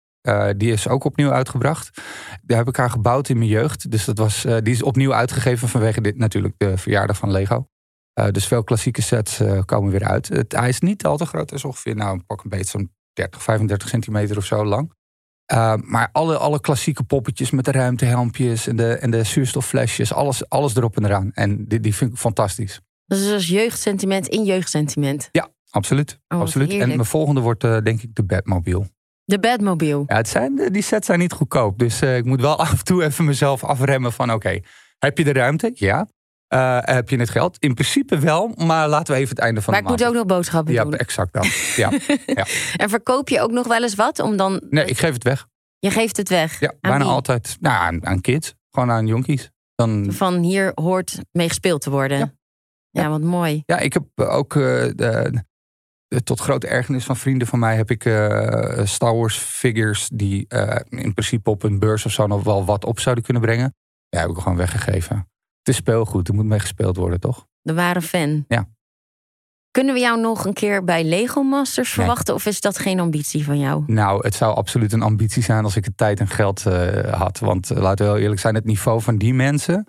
die 0.57 0.73
is 0.73 0.89
ook 0.89 1.05
opnieuw 1.05 1.31
uitgebracht. 1.31 2.03
Daar 2.43 2.59
heb 2.59 2.69
ik 2.69 2.77
haar 2.77 2.91
gebouwd 2.91 3.29
in 3.29 3.39
mijn 3.39 3.51
jeugd. 3.51 3.91
Dus 3.91 4.05
dat 4.05 4.19
was, 4.19 4.43
die 4.43 4.75
is 4.75 4.83
opnieuw 4.83 5.15
uitgegeven 5.15 5.69
vanwege 5.69 6.01
dit 6.01 6.17
natuurlijk 6.17 6.55
de 6.57 6.79
verjaardag 6.79 7.17
van 7.17 7.31
Lego. 7.31 7.69
Uh, 8.21 8.27
dus 8.31 8.47
veel 8.47 8.65
klassieke 8.65 9.03
sets 9.03 9.41
uh, 9.41 9.61
komen 9.65 9.91
weer 9.91 10.05
uit. 10.05 10.29
Het, 10.29 10.53
hij 10.53 10.69
is 10.69 10.81
niet 10.81 11.05
al 11.05 11.17
te 11.17 11.27
groot. 11.27 11.51
Het 11.51 11.59
is 11.59 11.65
ongeveer 11.65 11.97
nou, 11.97 12.21
pak 12.27 12.45
een 12.45 12.51
beetje 12.51 12.65
zo'n 12.65 12.93
30, 13.13 13.43
35 13.43 13.89
centimeter 13.89 14.37
of 14.37 14.45
zo 14.45 14.65
lang. 14.65 14.93
Uh, 15.53 15.75
maar 15.75 16.09
alle, 16.13 16.37
alle 16.37 16.61
klassieke 16.61 17.03
poppetjes 17.03 17.51
met 17.51 17.65
de 17.65 17.71
ruimtehelmpjes 17.71 18.67
en 18.67 18.77
de, 18.77 18.93
en 18.93 19.11
de 19.11 19.23
zuurstofflesjes. 19.23 20.13
Alles, 20.13 20.49
alles 20.49 20.77
erop 20.77 20.97
en 20.97 21.05
eraan. 21.05 21.31
En 21.35 21.65
die, 21.65 21.81
die 21.81 21.95
vind 21.95 22.11
ik 22.13 22.19
fantastisch. 22.19 22.81
Dus 23.07 23.33
als 23.33 23.49
jeugdsentiment 23.49 24.27
in 24.27 24.45
jeugdsentiment. 24.45 25.29
Ja, 25.33 25.49
absoluut. 25.71 26.19
Oh, 26.29 26.41
absoluut. 26.41 26.71
En 26.71 26.89
mijn 26.89 27.05
volgende 27.05 27.41
wordt 27.41 27.61
denk 27.61 28.03
ik 28.03 28.15
de 28.15 28.25
Batmobile. 28.25 28.91
De 29.25 29.39
Batmobile? 29.39 30.03
Ja, 30.07 30.17
het 30.17 30.29
zijn, 30.29 30.69
die 30.73 30.83
sets 30.83 31.07
zijn 31.07 31.19
niet 31.19 31.33
goedkoop. 31.33 31.79
Dus 31.79 32.03
ik 32.03 32.25
moet 32.25 32.41
wel 32.41 32.59
af 32.65 32.71
en 32.71 32.85
toe 32.85 33.05
even 33.05 33.25
mezelf 33.25 33.65
afremmen 33.65 34.13
van 34.13 34.33
oké, 34.33 34.35
okay, 34.35 34.65
heb 34.99 35.19
je 35.19 35.25
de 35.25 35.33
ruimte? 35.33 35.71
Ja. 35.75 36.09
Uh, 36.49 36.79
heb 36.81 37.09
je 37.09 37.17
het 37.17 37.31
geld? 37.31 37.57
In 37.59 37.75
principe 37.75 38.19
wel, 38.19 38.53
maar 38.57 38.89
laten 38.89 39.15
we 39.15 39.21
even 39.21 39.35
het 39.35 39.45
einde 39.45 39.63
van 39.63 39.73
maar 39.73 39.83
de 39.83 39.89
Maar 39.89 39.99
ik 39.99 40.05
moet 40.05 40.09
ook 40.09 40.19
nog 40.19 40.37
boodschappen 40.37 40.75
ja, 40.75 40.83
doen. 40.83 40.93
Ja, 40.93 40.99
exact 40.99 41.33
dat. 41.33 41.47
Ja. 41.77 41.91
ja. 42.27 42.47
En 42.83 42.89
verkoop 42.89 43.29
je 43.29 43.41
ook 43.41 43.51
nog 43.51 43.67
wel 43.67 43.83
eens 43.83 43.95
wat? 43.95 44.19
Om 44.19 44.37
dan... 44.37 44.63
Nee, 44.71 44.85
ik 44.85 44.99
geef 44.99 45.13
het 45.13 45.23
weg. 45.23 45.47
Je 45.79 45.91
geeft 45.91 46.17
het 46.17 46.29
weg? 46.29 46.61
Ja, 46.61 46.73
bijna 46.81 46.99
wie? 46.99 47.07
altijd. 47.07 47.57
Nou, 47.61 47.77
aan, 47.77 48.07
aan 48.07 48.21
kids. 48.21 48.55
Gewoon 48.71 48.91
aan 48.91 49.07
jonkies. 49.07 49.51
Dan... 49.75 50.13
Van 50.13 50.43
hier 50.43 50.73
hoort 50.75 51.19
mee 51.33 51.49
gespeeld 51.49 51.81
te 51.81 51.91
worden. 51.91 52.19
Ja, 52.19 52.33
ja. 52.91 53.03
ja 53.03 53.09
wat 53.09 53.23
mooi. 53.23 53.63
Ja, 53.65 53.79
ik 53.79 53.93
heb 53.93 54.05
ook... 54.15 54.55
Uh, 54.55 54.63
de, 54.95 55.43
de, 56.09 56.23
tot 56.23 56.41
grote 56.41 56.67
ergernis 56.67 57.05
van 57.05 57.17
vrienden 57.17 57.47
van 57.47 57.59
mij 57.59 57.77
heb 57.77 57.91
ik 57.91 58.05
uh, 58.05 58.81
Star 58.85 59.17
Wars 59.17 59.37
figures... 59.37 60.09
die 60.13 60.47
in 60.89 61.15
principe 61.15 61.51
op 61.51 61.63
een 61.63 61.79
beurs 61.79 62.05
of 62.07 62.13
zo 62.13 62.27
nog 62.27 62.43
wel 62.43 62.65
wat 62.65 62.85
op 62.85 63.01
zouden 63.01 63.25
kunnen 63.25 63.43
brengen. 63.43 63.75
Ja, 64.09 64.21
heb 64.21 64.31
ik 64.31 64.37
gewoon 64.37 64.57
weggegeven. 64.57 65.29
Het 65.67 65.75
is 65.75 65.81
speelgoed, 65.81 66.29
er 66.29 66.35
moet 66.35 66.45
mee 66.45 66.59
gespeeld 66.59 66.97
worden, 66.97 67.21
toch? 67.21 67.47
De 67.63 67.75
ware 67.75 68.03
fan. 68.03 68.45
Ja. 68.49 68.69
Kunnen 69.71 69.95
we 69.95 70.01
jou 70.01 70.21
nog 70.21 70.45
een 70.45 70.53
keer 70.53 70.85
bij 70.85 71.05
Lego 71.05 71.43
Masters 71.43 71.91
verwachten? 71.91 72.27
Nee. 72.27 72.35
Of 72.35 72.47
is 72.47 72.61
dat 72.61 72.79
geen 72.79 73.01
ambitie 73.01 73.45
van 73.45 73.59
jou? 73.59 73.83
Nou, 73.87 74.25
het 74.25 74.35
zou 74.35 74.55
absoluut 74.55 74.93
een 74.93 75.03
ambitie 75.03 75.43
zijn 75.43 75.65
als 75.65 75.77
ik 75.77 75.85
het 75.85 75.97
tijd 75.97 76.21
en 76.21 76.29
geld 76.29 76.65
uh, 76.67 77.13
had. 77.13 77.39
Want 77.39 77.71
uh, 77.71 77.79
laten 77.79 78.07
we 78.07 78.13
heel 78.13 78.21
eerlijk 78.21 78.41
zijn, 78.41 78.55
het 78.55 78.65
niveau 78.65 79.03
van 79.03 79.19
die 79.19 79.35
mensen 79.35 79.87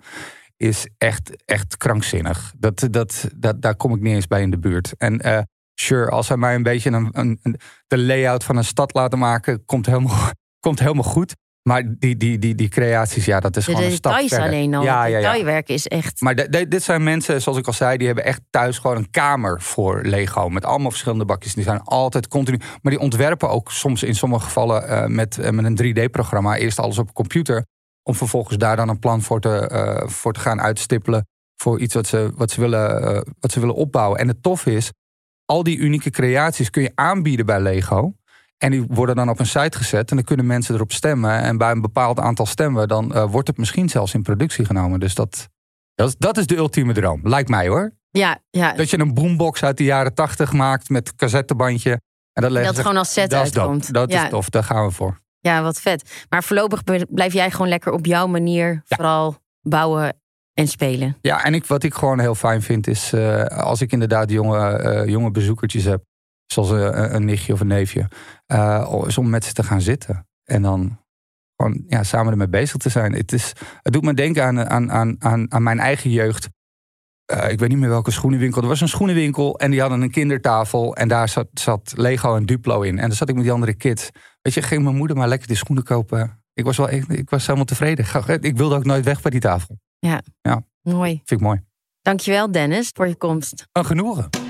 is 0.56 0.88
echt, 0.98 1.44
echt 1.44 1.76
krankzinnig. 1.76 2.52
Dat, 2.56 2.88
dat, 2.90 3.28
dat, 3.36 3.62
daar 3.62 3.76
kom 3.76 3.94
ik 3.94 4.00
niet 4.00 4.14
eens 4.14 4.26
bij 4.26 4.42
in 4.42 4.50
de 4.50 4.58
buurt. 4.58 4.94
En 4.96 5.26
uh, 5.26 5.40
sure, 5.74 6.10
als 6.10 6.26
zij 6.26 6.36
mij 6.36 6.54
een 6.54 6.62
beetje 6.62 6.90
een, 6.90 7.08
een, 7.12 7.38
een, 7.42 7.60
de 7.86 7.98
layout 7.98 8.44
van 8.44 8.56
een 8.56 8.64
stad 8.64 8.94
laten 8.94 9.18
maken, 9.18 9.64
komt 9.64 9.86
helemaal, 9.86 10.30
komt 10.66 10.78
helemaal 10.78 11.02
goed. 11.02 11.34
Maar 11.68 11.82
die, 11.98 12.16
die, 12.16 12.38
die, 12.38 12.54
die 12.54 12.68
creaties, 12.68 13.24
ja, 13.24 13.40
dat 13.40 13.56
is 13.56 13.64
de 13.64 13.70
gewoon 13.70 13.86
een 13.86 13.92
stap 13.92 14.12
details 14.12 14.32
verder. 14.32 14.48
alleen 14.48 14.74
al. 14.74 14.82
Ja, 14.82 15.02
het 15.02 15.10
ja, 15.10 15.18
ja. 15.18 15.24
detailwerk 15.24 15.68
is 15.68 15.86
echt... 15.86 16.20
Maar 16.20 16.34
de, 16.34 16.48
de, 16.48 16.68
dit 16.68 16.82
zijn 16.82 17.02
mensen, 17.02 17.42
zoals 17.42 17.58
ik 17.58 17.66
al 17.66 17.72
zei, 17.72 17.96
die 17.96 18.06
hebben 18.06 18.24
echt 18.24 18.40
thuis 18.50 18.78
gewoon 18.78 18.96
een 18.96 19.10
kamer 19.10 19.62
voor 19.62 20.02
Lego. 20.02 20.48
Met 20.48 20.64
allemaal 20.64 20.90
verschillende 20.90 21.24
bakjes. 21.24 21.54
Die 21.54 21.64
zijn 21.64 21.80
altijd 21.80 22.28
continu. 22.28 22.58
Maar 22.82 22.92
die 22.92 23.00
ontwerpen 23.00 23.48
ook 23.48 23.72
soms 23.72 24.02
in 24.02 24.14
sommige 24.14 24.44
gevallen 24.44 24.90
uh, 24.90 25.06
met, 25.06 25.38
uh, 25.38 25.50
met 25.50 25.64
een 25.64 25.96
3D-programma. 25.96 26.56
Eerst 26.56 26.78
alles 26.78 26.98
op 26.98 27.06
een 27.06 27.14
computer. 27.14 27.66
Om 28.02 28.14
vervolgens 28.14 28.58
daar 28.58 28.76
dan 28.76 28.88
een 28.88 28.98
plan 28.98 29.22
voor 29.22 29.40
te, 29.40 29.70
uh, 29.72 30.08
voor 30.08 30.32
te 30.32 30.40
gaan 30.40 30.60
uitstippelen. 30.60 31.26
Voor 31.56 31.80
iets 31.80 31.94
wat 31.94 32.06
ze, 32.06 32.30
wat, 32.34 32.50
ze 32.50 32.60
willen, 32.60 33.24
wat 33.40 33.52
ze 33.52 33.60
willen 33.60 33.74
opbouwen. 33.74 34.18
En 34.18 34.28
het 34.28 34.42
tof 34.42 34.66
is, 34.66 34.90
al 35.44 35.62
die 35.62 35.78
unieke 35.78 36.10
creaties 36.10 36.70
kun 36.70 36.82
je 36.82 36.92
aanbieden 36.94 37.46
bij 37.46 37.60
Lego. 37.60 38.12
En 38.58 38.70
die 38.70 38.84
worden 38.88 39.16
dan 39.16 39.28
op 39.28 39.38
een 39.38 39.46
site 39.46 39.78
gezet 39.78 40.10
en 40.10 40.16
dan 40.16 40.24
kunnen 40.24 40.46
mensen 40.46 40.74
erop 40.74 40.92
stemmen. 40.92 41.40
En 41.40 41.58
bij 41.58 41.70
een 41.70 41.80
bepaald 41.80 42.18
aantal 42.18 42.46
stemmen, 42.46 42.88
dan 42.88 43.16
uh, 43.16 43.30
wordt 43.30 43.48
het 43.48 43.58
misschien 43.58 43.88
zelfs 43.88 44.14
in 44.14 44.22
productie 44.22 44.64
genomen. 44.64 45.00
Dus 45.00 45.14
dat, 45.14 45.48
dat, 45.94 46.14
dat 46.18 46.36
is 46.36 46.46
de 46.46 46.56
ultieme 46.56 46.92
droom. 46.92 47.20
Lijkt 47.22 47.48
mij 47.48 47.68
hoor. 47.68 47.96
Ja, 48.10 48.38
ja. 48.50 48.72
Dat 48.72 48.90
je 48.90 48.98
een 48.98 49.14
boombox 49.14 49.64
uit 49.64 49.76
de 49.76 49.84
jaren 49.84 50.14
tachtig 50.14 50.52
maakt 50.52 50.88
met 50.88 51.14
cassettebandje. 51.14 52.00
En 52.32 52.42
dat, 52.42 52.64
dat 52.64 52.78
gewoon 52.78 52.96
als 52.96 53.12
set 53.12 53.30
dat 53.30 53.40
uitkomt. 53.40 53.84
Dat, 53.84 53.94
dat 53.94 54.12
ja. 54.12 54.24
is 54.24 54.30
tof, 54.30 54.48
daar 54.48 54.64
gaan 54.64 54.86
we 54.86 54.92
voor. 54.92 55.20
Ja, 55.38 55.62
wat 55.62 55.80
vet. 55.80 56.26
Maar 56.28 56.44
voorlopig 56.44 56.82
blijf 57.08 57.32
jij 57.32 57.50
gewoon 57.50 57.68
lekker 57.68 57.92
op 57.92 58.06
jouw 58.06 58.26
manier 58.26 58.72
ja. 58.72 58.96
vooral 58.96 59.36
bouwen 59.60 60.20
en 60.54 60.68
spelen. 60.68 61.16
Ja, 61.20 61.44
en 61.44 61.54
ik, 61.54 61.66
wat 61.66 61.82
ik 61.82 61.94
gewoon 61.94 62.20
heel 62.20 62.34
fijn 62.34 62.62
vind 62.62 62.86
is 62.86 63.12
uh, 63.12 63.44
als 63.44 63.80
ik 63.80 63.92
inderdaad 63.92 64.30
jonge, 64.30 64.82
uh, 64.82 65.08
jonge 65.08 65.30
bezoekertjes 65.30 65.84
heb 65.84 66.02
zoals 66.52 66.70
een, 66.70 67.14
een, 67.14 67.24
nichtje 67.24 67.52
of 67.52 67.60
een 67.60 67.66
neefje, 67.66 68.08
uh, 68.46 69.02
is 69.06 69.18
om 69.18 69.30
met 69.30 69.44
ze 69.44 69.52
te 69.52 69.62
gaan 69.62 69.80
zitten. 69.80 70.26
En 70.44 70.62
dan 70.62 70.98
gewoon 71.56 71.84
ja, 71.86 72.02
samen 72.02 72.32
ermee 72.32 72.48
bezig 72.48 72.76
te 72.76 72.88
zijn. 72.88 73.12
Het, 73.12 73.32
is, 73.32 73.52
het 73.82 73.92
doet 73.92 74.02
me 74.02 74.14
denken 74.14 74.44
aan, 74.44 74.68
aan, 74.68 74.92
aan, 74.92 75.16
aan, 75.18 75.52
aan 75.52 75.62
mijn 75.62 75.78
eigen 75.78 76.10
jeugd. 76.10 76.48
Uh, 77.32 77.50
ik 77.50 77.58
weet 77.58 77.68
niet 77.68 77.78
meer 77.78 77.88
welke 77.88 78.10
schoenenwinkel. 78.10 78.62
Er 78.62 78.68
was 78.68 78.80
een 78.80 78.88
schoenenwinkel 78.88 79.58
en 79.58 79.70
die 79.70 79.80
hadden 79.80 80.00
een 80.00 80.10
kindertafel. 80.10 80.96
En 80.96 81.08
daar 81.08 81.28
zat, 81.28 81.48
zat 81.52 81.92
Lego 81.96 82.36
en 82.36 82.46
Duplo 82.46 82.80
in. 82.80 82.98
En 82.98 83.08
dan 83.08 83.16
zat 83.16 83.28
ik 83.28 83.34
met 83.34 83.44
die 83.44 83.52
andere 83.52 83.74
kids. 83.74 84.10
Weet 84.42 84.54
je, 84.54 84.62
ging 84.62 84.82
mijn 84.82 84.96
moeder 84.96 85.16
maar 85.16 85.28
lekker 85.28 85.48
die 85.48 85.56
schoenen 85.56 85.84
kopen. 85.84 86.42
Ik 86.54 86.64
was, 86.64 86.76
wel, 86.76 86.90
ik, 86.90 87.06
ik 87.06 87.30
was 87.30 87.42
helemaal 87.46 87.64
tevreden. 87.64 88.04
Ik 88.40 88.56
wilde 88.56 88.76
ook 88.76 88.84
nooit 88.84 89.04
weg 89.04 89.20
bij 89.20 89.30
die 89.30 89.40
tafel. 89.40 89.78
Ja, 89.98 90.22
ja. 90.40 90.62
mooi. 90.82 91.10
Vind 91.24 91.40
ik 91.40 91.46
mooi. 91.46 91.60
Dankjewel 92.02 92.52
Dennis 92.52 92.90
voor 92.94 93.08
je 93.08 93.16
komst. 93.16 93.66
Een 93.72 93.84
genoegen. 93.84 94.47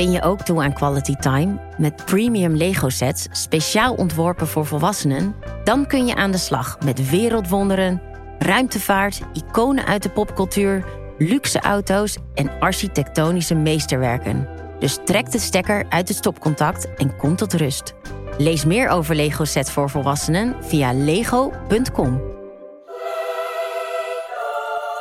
Ben 0.00 0.10
je 0.10 0.22
ook 0.22 0.42
toe 0.42 0.62
aan 0.62 0.72
quality 0.72 1.14
time 1.14 1.58
met 1.78 2.04
premium 2.04 2.56
Lego 2.56 2.88
sets 2.88 3.26
speciaal 3.30 3.94
ontworpen 3.94 4.46
voor 4.48 4.66
volwassenen? 4.66 5.34
Dan 5.64 5.86
kun 5.86 6.06
je 6.06 6.14
aan 6.14 6.30
de 6.30 6.38
slag 6.38 6.78
met 6.84 7.10
wereldwonderen, 7.10 8.02
ruimtevaart, 8.38 9.20
iconen 9.32 9.86
uit 9.86 10.02
de 10.02 10.10
popcultuur, 10.10 10.84
luxe 11.18 11.60
auto's 11.60 12.16
en 12.34 12.50
architectonische 12.60 13.54
meesterwerken. 13.54 14.48
Dus 14.78 14.98
trek 15.04 15.30
de 15.30 15.38
stekker 15.38 15.84
uit 15.88 16.08
het 16.08 16.16
stopcontact 16.16 16.94
en 16.94 17.16
kom 17.16 17.36
tot 17.36 17.52
rust. 17.52 17.94
Lees 18.38 18.64
meer 18.64 18.88
over 18.88 19.14
Lego 19.14 19.44
Set 19.44 19.70
voor 19.70 19.90
Volwassenen 19.90 20.54
via 20.60 20.92
lego.com. 20.92 22.22